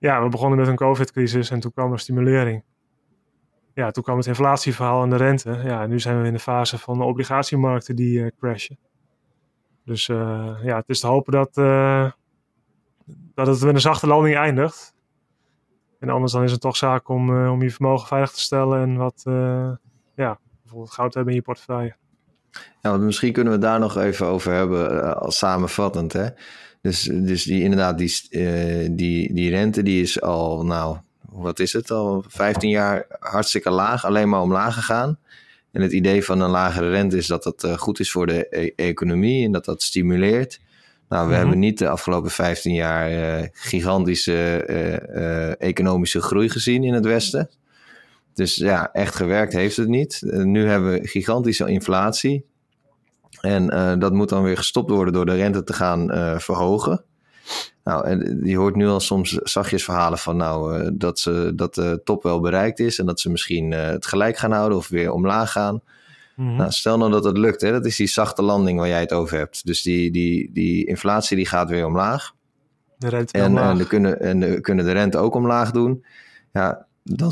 ja, 0.00 0.22
we 0.22 0.28
begonnen 0.28 0.58
met 0.58 0.68
een 0.68 0.76
COVID-crisis 0.76 1.50
en 1.50 1.60
toen 1.60 1.72
kwam 1.72 1.92
er 1.92 1.98
stimulering. 1.98 2.64
Ja, 3.74 3.90
toen 3.90 4.02
kwam 4.02 4.16
het 4.16 4.26
inflatieverhaal 4.26 5.02
en 5.02 5.10
de 5.10 5.16
rente. 5.16 5.60
Ja, 5.64 5.82
en 5.82 5.88
nu 5.88 6.00
zijn 6.00 6.20
we 6.20 6.26
in 6.26 6.32
de 6.32 6.38
fase 6.38 6.78
van 6.78 6.98
de 6.98 7.04
obligatiemarkten 7.04 7.96
die 7.96 8.18
uh, 8.18 8.26
crashen. 8.38 8.78
Dus 9.84 10.08
uh, 10.08 10.56
ja, 10.62 10.76
het 10.76 10.88
is 10.88 11.00
te 11.00 11.06
hopen 11.06 11.32
dat, 11.32 11.54
dat 13.34 13.46
het 13.46 13.62
met 13.62 13.74
een 13.74 13.80
zachte 13.80 14.06
landing 14.06 14.36
eindigt. 14.36 14.94
En 16.00 16.08
anders 16.08 16.32
dan 16.32 16.42
is 16.42 16.52
het 16.52 16.60
toch 16.60 16.76
zaak 16.76 17.08
om, 17.08 17.46
om 17.48 17.62
je 17.62 17.70
vermogen 17.70 18.06
veilig 18.06 18.30
te 18.30 18.40
stellen 18.40 18.80
en 18.80 18.96
wat, 18.96 19.22
ja, 20.14 20.38
bijvoorbeeld 20.62 20.92
goud 20.92 21.14
hebben 21.14 21.32
in 21.32 21.38
je 21.38 21.44
portefeuille. 21.44 21.94
Ja, 22.82 22.96
misschien 22.96 23.32
kunnen 23.32 23.52
we 23.52 23.58
daar 23.58 23.78
nog 23.78 23.96
even 23.96 24.26
over 24.26 24.52
hebben 24.52 25.16
als 25.16 25.38
samenvattend. 25.38 26.12
Hè? 26.12 26.28
Dus, 26.82 27.02
dus 27.02 27.42
die, 27.42 27.62
inderdaad, 27.62 27.98
die, 27.98 28.12
die, 28.94 29.34
die 29.34 29.50
rente 29.50 29.82
die 29.82 30.02
is 30.02 30.20
al, 30.20 30.64
nou, 30.64 30.96
wat 31.30 31.58
is 31.58 31.72
het 31.72 31.90
al, 31.90 32.24
15 32.28 32.70
jaar 32.70 33.06
hartstikke 33.18 33.70
laag, 33.70 34.04
alleen 34.04 34.28
maar 34.28 34.40
omlaag 34.40 34.74
gegaan. 34.74 35.18
En 35.72 35.82
het 35.82 35.92
idee 35.92 36.24
van 36.24 36.40
een 36.40 36.50
lagere 36.50 36.90
rente 36.90 37.16
is 37.16 37.26
dat 37.26 37.42
dat 37.42 37.66
goed 37.76 38.00
is 38.00 38.10
voor 38.10 38.26
de 38.26 38.46
e 38.50 38.72
economie 38.76 39.44
en 39.44 39.52
dat 39.52 39.64
dat 39.64 39.82
stimuleert. 39.82 40.60
Nou, 41.10 41.22
we 41.22 41.28
mm 41.28 41.32
-hmm. 41.32 41.32
hebben 41.32 41.58
niet 41.58 41.78
de 41.78 41.88
afgelopen 41.88 42.30
15 42.30 42.74
jaar 42.74 43.12
uh, 43.12 43.46
gigantische 43.52 44.64
economische 45.58 46.20
groei 46.20 46.48
gezien 46.48 46.84
in 46.84 46.94
het 46.94 47.04
Westen. 47.04 47.50
Dus 48.34 48.56
ja, 48.56 48.92
echt 48.92 49.14
gewerkt 49.14 49.52
heeft 49.52 49.76
het 49.76 49.88
niet. 49.88 50.22
nu 50.22 50.66
hebben 50.66 50.92
we 50.92 51.06
gigantische 51.08 51.68
inflatie. 51.68 52.44
En 53.40 53.66
dat 53.98 54.12
moet 54.12 54.28
dan 54.28 54.42
weer 54.42 54.56
gestopt 54.56 54.90
worden 54.90 55.14
door 55.14 55.26
de 55.26 55.34
rente 55.34 55.64
te 55.64 55.72
gaan 55.72 56.08
verhogen. 56.40 57.04
Nou, 57.84 58.06
en 58.06 58.40
je 58.44 58.56
hoort 58.56 58.76
nu 58.76 58.88
al 58.88 59.00
soms 59.00 59.30
zachtjes 59.30 59.84
verhalen 59.84 60.18
van 60.18 60.36
nou, 60.36 60.90
dat, 60.96 61.18
ze, 61.18 61.52
dat 61.54 61.74
de 61.74 62.00
top 62.04 62.22
wel 62.22 62.40
bereikt 62.40 62.78
is 62.78 62.98
en 62.98 63.06
dat 63.06 63.20
ze 63.20 63.30
misschien 63.30 63.70
het 63.70 64.06
gelijk 64.06 64.36
gaan 64.36 64.52
houden 64.52 64.78
of 64.78 64.88
weer 64.88 65.12
omlaag 65.12 65.52
gaan. 65.52 65.82
-hmm. 66.40 66.56
nou, 66.56 66.70
stel 66.70 66.98
nou 66.98 67.10
dat 67.10 67.24
het 67.24 67.38
lukt, 67.38 67.60
hè, 67.60 67.70
dat 67.70 67.86
is 67.86 67.96
die 67.96 68.06
zachte 68.06 68.42
landing 68.42 68.78
waar 68.78 68.88
jij 68.88 69.00
het 69.00 69.12
over 69.12 69.38
hebt. 69.38 69.66
Dus 69.66 69.82
die, 69.82 70.10
die, 70.10 70.50
die 70.52 70.86
inflatie 70.86 71.36
die 71.36 71.46
gaat 71.46 71.70
weer 71.70 71.86
omlaag. 71.86 72.32
De 72.98 73.08
rente 73.08 73.38
en, 73.38 73.46
omlaag. 73.46 73.70
En, 73.70 73.78
de 73.78 73.86
kunnen, 73.86 74.20
en 74.20 74.40
de, 74.40 74.60
kunnen 74.60 74.84
de 74.84 74.92
rente 74.92 75.18
ook 75.18 75.34
omlaag 75.34 75.70
doen. 75.70 76.04
Ja, 76.52 76.86
dan, 77.02 77.30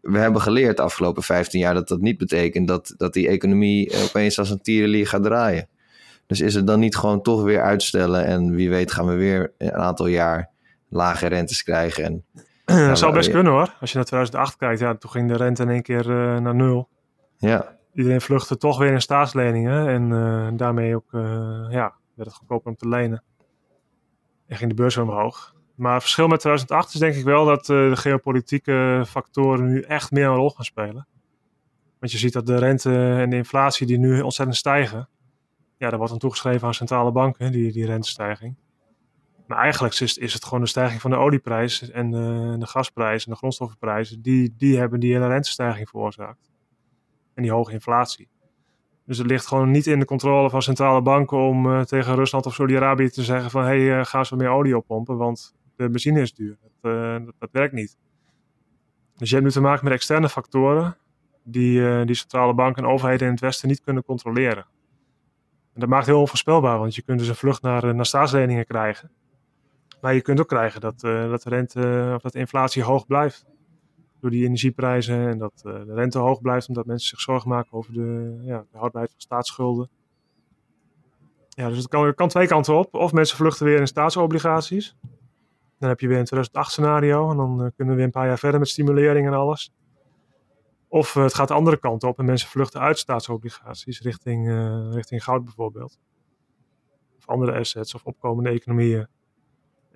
we 0.00 0.18
hebben 0.18 0.40
geleerd 0.40 0.76
de 0.76 0.82
afgelopen 0.82 1.22
15 1.22 1.60
jaar 1.60 1.74
dat 1.74 1.88
dat 1.88 2.00
niet 2.00 2.18
betekent 2.18 2.68
dat, 2.68 2.94
dat 2.96 3.12
die 3.12 3.28
economie 3.28 3.92
opeens 4.04 4.38
als 4.38 4.50
een 4.50 4.60
tierenlier 4.60 5.06
gaat 5.06 5.22
draaien. 5.22 5.68
Dus 6.26 6.40
is 6.40 6.54
het 6.54 6.66
dan 6.66 6.80
niet 6.80 6.96
gewoon 6.96 7.22
toch 7.22 7.42
weer 7.42 7.62
uitstellen 7.62 8.24
en 8.24 8.54
wie 8.54 8.70
weet 8.70 8.92
gaan 8.92 9.06
we 9.06 9.14
weer 9.14 9.52
een 9.58 9.72
aantal 9.72 10.06
jaar 10.06 10.50
lage 10.88 11.26
rentes 11.26 11.62
krijgen. 11.62 12.04
En, 12.04 12.24
dat 12.88 12.98
zou 12.98 13.12
best 13.12 13.30
kunnen 13.30 13.52
hoor. 13.52 13.74
Als 13.80 13.90
je 13.90 13.96
naar 13.96 14.06
2008 14.06 14.56
kijkt, 14.56 14.80
ja, 14.80 14.94
toen 14.94 15.10
ging 15.10 15.28
de 15.28 15.36
rente 15.36 15.62
in 15.62 15.68
één 15.68 15.82
keer 15.82 16.10
uh, 16.10 16.38
naar 16.38 16.54
nul. 16.54 16.88
Ja. 17.36 17.77
Iedereen 17.94 18.20
vluchtte 18.20 18.56
toch 18.56 18.78
weer 18.78 18.92
in 18.92 19.00
staatsleningen 19.00 19.88
en 19.88 20.10
uh, 20.10 20.48
daarmee 20.58 20.94
ook, 20.94 21.12
uh, 21.12 21.22
ja, 21.70 21.94
werd 22.14 22.28
het 22.28 22.34
goedkoper 22.34 22.70
om 22.70 22.76
te 22.76 22.88
lenen. 22.88 23.22
En 24.46 24.56
ging 24.56 24.70
de 24.70 24.76
beurs 24.76 24.96
omhoog. 24.96 25.54
Maar 25.74 25.92
het 25.92 26.02
verschil 26.02 26.28
met 26.28 26.40
2008 26.40 26.94
is 26.94 27.00
denk 27.00 27.14
ik 27.14 27.24
wel 27.24 27.44
dat 27.44 27.68
uh, 27.68 27.90
de 27.90 27.96
geopolitieke 27.96 29.04
factoren 29.06 29.66
nu 29.66 29.80
echt 29.80 30.10
meer 30.10 30.26
een 30.26 30.34
rol 30.34 30.50
gaan 30.50 30.64
spelen. 30.64 31.06
Want 31.98 32.12
je 32.12 32.18
ziet 32.18 32.32
dat 32.32 32.46
de 32.46 32.58
rente 32.58 33.16
en 33.16 33.30
de 33.30 33.36
inflatie 33.36 33.86
die 33.86 33.98
nu 33.98 34.20
ontzettend 34.20 34.58
stijgen. 34.58 35.08
Ja, 35.76 35.88
dat 35.88 35.96
wordt 35.96 36.10
dan 36.10 36.20
toegeschreven 36.20 36.66
aan 36.66 36.74
centrale 36.74 37.12
banken, 37.12 37.52
die, 37.52 37.72
die 37.72 37.86
rentestijging. 37.86 38.56
Maar 39.46 39.58
eigenlijk 39.58 40.00
is, 40.00 40.18
is 40.18 40.32
het 40.32 40.44
gewoon 40.44 40.60
de 40.60 40.66
stijging 40.66 41.00
van 41.00 41.10
de 41.10 41.16
olieprijs 41.16 41.90
en 41.90 42.10
de, 42.10 42.56
de 42.58 42.66
gasprijs 42.66 43.24
en 43.24 43.30
de 43.30 43.36
grondstoffenprijzen. 43.36 44.22
Die, 44.22 44.54
die 44.56 44.78
hebben 44.78 45.00
die 45.00 45.12
hele 45.12 45.26
rentestijging 45.26 45.88
veroorzaakt. 45.88 46.50
En 47.38 47.44
die 47.44 47.52
hoge 47.52 47.72
inflatie. 47.72 48.28
Dus 49.06 49.18
het 49.18 49.26
ligt 49.26 49.46
gewoon 49.46 49.70
niet 49.70 49.86
in 49.86 49.98
de 49.98 50.04
controle 50.04 50.50
van 50.50 50.62
centrale 50.62 51.02
banken 51.02 51.38
om 51.38 51.66
uh, 51.66 51.80
tegen 51.80 52.14
Rusland 52.14 52.46
of 52.46 52.54
Saudi-Arabië 52.54 53.08
te 53.08 53.22
zeggen 53.22 53.50
van 53.50 53.62
hé, 53.62 53.68
hey, 53.68 53.98
uh, 53.98 54.04
ga 54.04 54.18
eens 54.18 54.28
wat 54.28 54.38
meer 54.38 54.48
olie 54.48 54.76
oppompen, 54.76 55.16
want 55.16 55.54
de 55.76 55.90
benzine 55.90 56.20
is 56.20 56.34
duur. 56.34 56.58
Dat, 56.62 56.92
uh, 56.92 57.12
dat, 57.24 57.34
dat, 57.38 57.48
werkt 57.52 57.72
niet. 57.72 57.96
Dus 59.16 59.28
je 59.28 59.34
hebt 59.34 59.46
nu 59.46 59.52
te 59.52 59.60
maken 59.60 59.84
met 59.84 59.92
externe 59.92 60.28
factoren 60.28 60.96
die, 61.44 62.04
die 62.04 62.14
centrale 62.14 62.54
banken 62.54 62.82
en 62.82 62.88
overheden 62.88 63.26
in 63.26 63.32
het 63.32 63.40
Westen 63.40 63.68
niet 63.68 63.80
kunnen 63.80 64.04
controleren. 64.04 64.66
En 65.74 65.80
dat 65.80 65.88
maakt 65.88 66.06
heel 66.06 66.20
onvoorspelbaar, 66.20 66.78
want 66.78 66.94
je 66.94 67.02
kunt 67.02 67.18
dus 67.18 67.28
een 67.28 67.34
vlucht 67.34 67.62
naar, 67.62 67.94
naar 67.94 68.06
staatsleningen 68.06 68.66
krijgen. 68.66 69.10
Maar 70.00 70.14
je 70.14 70.22
kunt 70.22 70.40
ook 70.40 70.48
krijgen 70.48 70.80
dat, 70.80 71.00
dat 71.00 71.42
de 71.42 71.48
rente 71.50 72.12
of 72.14 72.22
dat 72.22 72.32
de 72.32 72.38
inflatie 72.38 72.82
hoog 72.82 73.06
blijft. 73.06 73.46
Door 74.20 74.30
die 74.30 74.44
energieprijzen 74.44 75.28
en 75.28 75.38
dat 75.38 75.52
de 75.62 75.94
rente 75.94 76.18
hoog 76.18 76.40
blijft, 76.40 76.68
omdat 76.68 76.86
mensen 76.86 77.08
zich 77.08 77.20
zorgen 77.20 77.48
maken 77.48 77.72
over 77.72 77.92
de, 77.92 78.38
ja, 78.42 78.58
de 78.70 78.78
houdbaarheid 78.78 79.12
van 79.12 79.20
staatsschulden. 79.20 79.88
Ja, 81.48 81.68
dus 81.68 81.76
het 81.76 82.14
kan, 82.14 82.28
twee 82.28 82.46
kanten 82.46 82.78
op. 82.78 82.94
Of 82.94 83.12
mensen 83.12 83.36
vluchten 83.36 83.66
weer 83.66 83.80
in 83.80 83.86
staatsobligaties. 83.86 84.96
Dan 85.78 85.88
heb 85.88 86.00
je 86.00 86.08
weer 86.08 86.18
een 86.18 86.24
2008 86.24 86.70
scenario 86.70 87.30
en 87.30 87.36
dan 87.36 87.64
uh, 87.64 87.70
kunnen 87.76 87.94
we 87.94 87.94
weer 87.94 88.04
een 88.04 88.10
paar 88.10 88.26
jaar 88.26 88.38
verder 88.38 88.60
met 88.60 88.68
stimulering 88.68 89.26
en 89.26 89.32
alles. 89.32 89.72
Of 90.88 91.14
uh, 91.14 91.22
het 91.22 91.34
gaat 91.34 91.48
de 91.48 91.54
andere 91.54 91.76
kant 91.76 92.02
op 92.02 92.18
en 92.18 92.24
mensen 92.24 92.48
vluchten 92.48 92.80
uit 92.80 92.98
staatsobligaties 92.98 94.00
richting, 94.00 94.48
richting 94.92 95.24
goud 95.24 95.44
bijvoorbeeld. 95.44 95.98
Of 97.18 97.26
andere 97.26 97.58
assets 97.58 97.94
of 97.94 98.04
opkomende 98.04 98.50
economieën. 98.50 99.08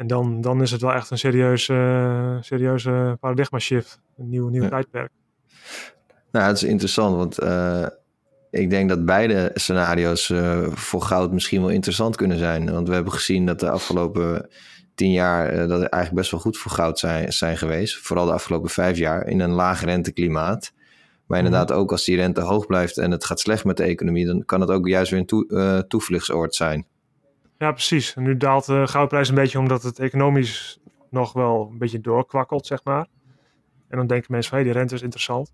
En 0.03 0.09
dan, 0.09 0.41
dan 0.41 0.63
is 0.63 0.71
het 0.71 0.81
wel 0.81 0.93
echt 0.93 1.11
een 1.11 1.19
serieuze, 1.19 2.39
serieuze 2.41 3.17
paradigma 3.21 3.59
shift. 3.59 4.01
Een 4.19 4.29
nieuw, 4.29 4.49
nieuw 4.49 4.63
ja. 4.63 4.69
tijdperk. 4.69 5.11
Nou, 6.33 6.47
het 6.47 6.57
is 6.57 6.63
interessant, 6.63 7.17
want 7.17 7.39
ik 8.51 8.71
denk 8.71 8.89
dat 8.89 9.05
beide 9.05 9.51
scenario's 9.55 10.33
voor 10.71 11.03
goud 11.03 11.33
misschien 11.33 11.61
wel 11.61 11.71
interessant 11.71 12.17
kunnen 12.17 12.39
zijn. 12.39 12.73
Want 12.73 12.89
we 12.89 12.95
hebben 12.95 13.13
gezien 13.13 13.47
dat 13.47 13.61
de 13.61 13.71
afgelopen 13.71 14.49
tien 14.95 15.13
jaar 15.13 15.53
uh, 15.53 15.59
dat 15.59 15.81
er 15.81 15.89
eigenlijk 15.89 16.15
best 16.15 16.31
wel 16.31 16.41
goed 16.41 16.59
voor 16.59 16.71
goud 16.71 16.99
zijn, 16.99 17.33
zijn 17.33 17.57
geweest. 17.57 17.99
Vooral 17.99 18.27
de 18.27 18.33
afgelopen 18.33 18.71
vijf 18.71 18.99
jaar 18.99 19.27
in 19.27 19.41
een 19.41 19.51
laag 19.51 19.85
renteklimaat. 19.85 20.73
Maar 21.27 21.39
inderdaad, 21.39 21.69
mm. 21.71 21.77
ook 21.77 21.91
als 21.91 22.05
die 22.05 22.17
rente 22.17 22.41
hoog 22.41 22.67
blijft 22.67 22.99
en 22.99 23.11
het 23.11 23.25
gaat 23.25 23.41
slecht 23.41 23.65
met 23.65 23.77
de 23.77 23.83
economie, 23.83 24.27
dan 24.27 24.45
kan 24.45 24.61
het 24.61 24.71
ook 24.71 24.89
juist 24.89 25.11
weer 25.11 25.21
een 25.21 25.27
toe, 25.27 25.85
toevluchtsoord 25.89 26.55
zijn. 26.55 26.87
Ja, 27.63 27.73
precies. 27.73 28.15
En 28.15 28.23
nu 28.23 28.37
daalt 28.37 28.67
de 28.67 28.87
goudprijs 28.87 29.29
een 29.29 29.35
beetje 29.35 29.59
omdat 29.59 29.83
het 29.83 29.99
economisch 29.99 30.81
nog 31.11 31.33
wel 31.33 31.69
een 31.71 31.79
beetje 31.79 32.01
doorkwakkelt, 32.01 32.67
zeg 32.67 32.85
maar. 32.85 33.07
En 33.89 33.97
dan 33.97 34.07
denken 34.07 34.33
mensen 34.33 34.51
van, 34.51 34.59
hé, 34.59 34.65
hey, 34.65 34.73
die 34.73 34.81
rente 34.81 34.95
is 34.95 35.03
interessant. 35.03 35.53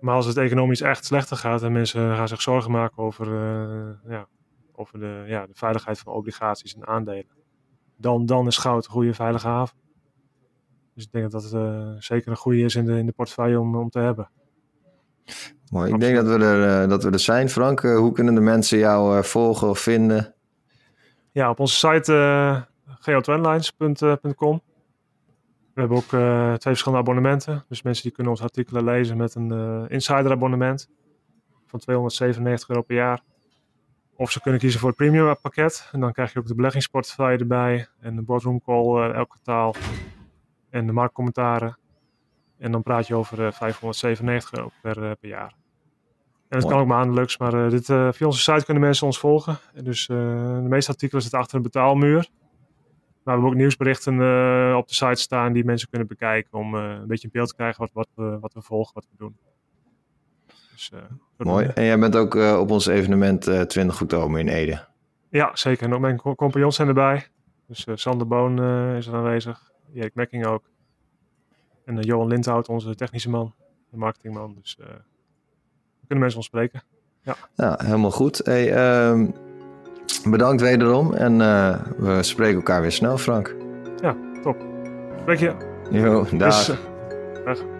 Maar 0.00 0.14
als 0.14 0.26
het 0.26 0.36
economisch 0.36 0.80
echt 0.80 1.04
slechter 1.04 1.36
gaat 1.36 1.62
en 1.62 1.72
mensen 1.72 2.16
gaan 2.16 2.28
zich 2.28 2.42
zorgen 2.42 2.70
maken 2.70 3.02
over, 3.02 3.26
uh, 3.26 4.10
ja, 4.12 4.26
over 4.72 4.98
de, 4.98 5.24
ja, 5.26 5.46
de 5.46 5.54
veiligheid 5.54 5.98
van 5.98 6.12
obligaties 6.12 6.74
en 6.74 6.86
aandelen 6.86 7.26
dan, 7.96 8.26
dan 8.26 8.46
is 8.46 8.56
goud 8.56 8.84
een 8.84 8.90
goede 8.90 9.14
veilige 9.14 9.46
haven. 9.46 9.76
Dus 10.94 11.04
ik 11.04 11.12
denk 11.12 11.30
dat 11.30 11.42
dat 11.42 11.52
uh, 11.52 11.90
zeker 11.98 12.30
een 12.30 12.36
goede 12.36 12.60
is 12.60 12.74
in 12.74 12.84
de, 12.84 12.98
in 12.98 13.06
de 13.06 13.12
portefeuille 13.12 13.60
om, 13.60 13.76
om 13.76 13.90
te 13.90 13.98
hebben. 13.98 14.30
Mooi, 15.70 15.92
ik 15.92 16.00
denk 16.00 16.16
dat 16.16 16.26
we, 16.26 16.44
er, 16.44 16.82
uh, 16.82 16.88
dat 16.88 17.02
we 17.02 17.10
er 17.10 17.18
zijn. 17.18 17.48
Frank, 17.48 17.80
hoe 17.80 18.12
kunnen 18.12 18.34
de 18.34 18.40
mensen 18.40 18.78
jou 18.78 19.24
volgen 19.24 19.68
of 19.68 19.78
vinden? 19.78 20.34
Ja, 21.34 21.50
op 21.50 21.60
onze 21.60 21.76
site 21.76 22.66
geotrendlines.com. 22.84 24.60
We 25.74 25.80
hebben 25.80 25.96
ook 25.96 26.06
twee 26.06 26.58
verschillende 26.58 27.02
abonnementen. 27.02 27.64
Dus 27.68 27.82
mensen 27.82 28.02
die 28.02 28.12
kunnen 28.12 28.32
onze 28.32 28.44
artikelen 28.44 28.84
lezen 28.84 29.16
met 29.16 29.34
een 29.34 29.88
insider 29.88 30.30
abonnement. 30.30 30.90
van 31.66 31.78
297 31.78 32.68
euro 32.68 32.82
per 32.82 32.96
jaar. 32.96 33.20
Of 34.16 34.30
ze 34.30 34.40
kunnen 34.40 34.60
kiezen 34.60 34.80
voor 34.80 34.88
het 34.88 34.98
premium 34.98 35.36
pakket. 35.40 35.88
En 35.92 36.00
dan 36.00 36.12
krijg 36.12 36.32
je 36.32 36.38
ook 36.38 36.46
de 36.46 36.54
beleggingsportefeuille 36.54 37.38
erbij. 37.38 37.88
En 38.00 38.16
de 38.16 38.22
boardroom 38.22 38.60
call 38.60 39.12
elk 39.12 39.28
kwartaal. 39.28 39.74
En 40.70 40.86
de 40.86 40.92
marktcommentaren. 40.92 41.78
En 42.58 42.72
dan 42.72 42.82
praat 42.82 43.06
je 43.06 43.14
over 43.14 43.52
597 43.52 44.52
euro 44.52 44.70
per 45.14 45.28
jaar. 45.28 45.54
En 46.54 46.60
dat 46.60 46.70
kan 46.70 46.80
ook 46.80 46.86
maandelijks, 46.86 47.38
maar 47.38 47.70
dit, 47.70 47.84
via 47.86 48.26
onze 48.26 48.40
site 48.40 48.64
kunnen 48.64 48.82
mensen 48.82 49.06
ons 49.06 49.18
volgen. 49.18 49.58
Dus 49.82 50.06
de 50.06 50.66
meeste 50.68 50.90
artikelen 50.90 51.22
zitten 51.22 51.40
achter 51.40 51.56
een 51.56 51.62
betaalmuur. 51.62 52.28
Maar 53.24 53.34
we 53.34 53.40
hebben 53.40 53.50
ook 53.50 53.64
nieuwsberichten 53.64 54.14
uh, 54.14 54.74
op 54.76 54.88
de 54.88 54.94
site 54.94 55.20
staan 55.20 55.52
die 55.52 55.64
mensen 55.64 55.88
kunnen 55.88 56.08
bekijken 56.08 56.58
om 56.58 56.74
uh, 56.74 56.80
een 56.82 57.06
beetje 57.06 57.24
een 57.24 57.32
beeld 57.32 57.48
te 57.48 57.54
krijgen 57.54 57.80
wat, 57.80 57.90
wat, 57.92 58.08
we, 58.14 58.38
wat 58.40 58.54
we 58.54 58.62
volgen, 58.62 58.94
wat 58.94 59.06
we 59.10 59.16
doen. 59.16 59.36
Dus, 60.72 60.90
uh, 60.94 61.00
Mooi. 61.36 61.66
En 61.66 61.84
jij 61.84 61.98
bent 61.98 62.16
ook 62.16 62.34
op 62.34 62.70
ons 62.70 62.86
evenement 62.86 63.68
20 63.68 64.00
oktober 64.00 64.38
in 64.38 64.48
Ede. 64.48 64.84
Ja, 65.28 65.50
zeker. 65.56 65.86
En 65.86 65.94
ook 65.94 66.00
mijn 66.00 66.16
compagnons 66.16 66.76
zijn 66.76 66.88
erbij. 66.88 67.26
Dus 67.66 67.86
Sander 67.94 68.26
Boon 68.26 68.62
is 68.96 69.06
er 69.06 69.14
aanwezig. 69.14 69.72
Erik 69.94 70.14
Mekking 70.14 70.46
ook. 70.46 70.70
En 71.84 72.00
Johan 72.00 72.28
Lindhout, 72.28 72.68
onze 72.68 72.94
technische 72.94 73.30
man. 73.30 73.54
De 73.90 73.96
marketingman. 73.96 74.54
Dus 74.60 74.78
kunnen 76.06 76.18
mensen 76.18 76.36
ons 76.36 76.46
spreken. 76.46 76.82
Ja, 77.22 77.36
ja 77.54 77.78
helemaal 77.82 78.10
goed. 78.10 78.40
Hey, 78.44 78.72
ehm, 78.72 79.26
Bedankt 80.24 80.62
wederom 80.62 81.14
en 81.14 81.40
uh, 81.40 81.76
we 81.96 82.22
spreken 82.22 82.56
elkaar 82.56 82.80
weer 82.80 82.92
snel, 82.92 83.18
Frank. 83.18 83.54
Ja, 84.00 84.16
top. 84.42 84.56
Spreek 85.20 85.38
je. 85.38 85.52
Jo, 85.90 86.26
dag. 86.32 86.64
Dus, 86.64 86.76
dag. 87.44 87.73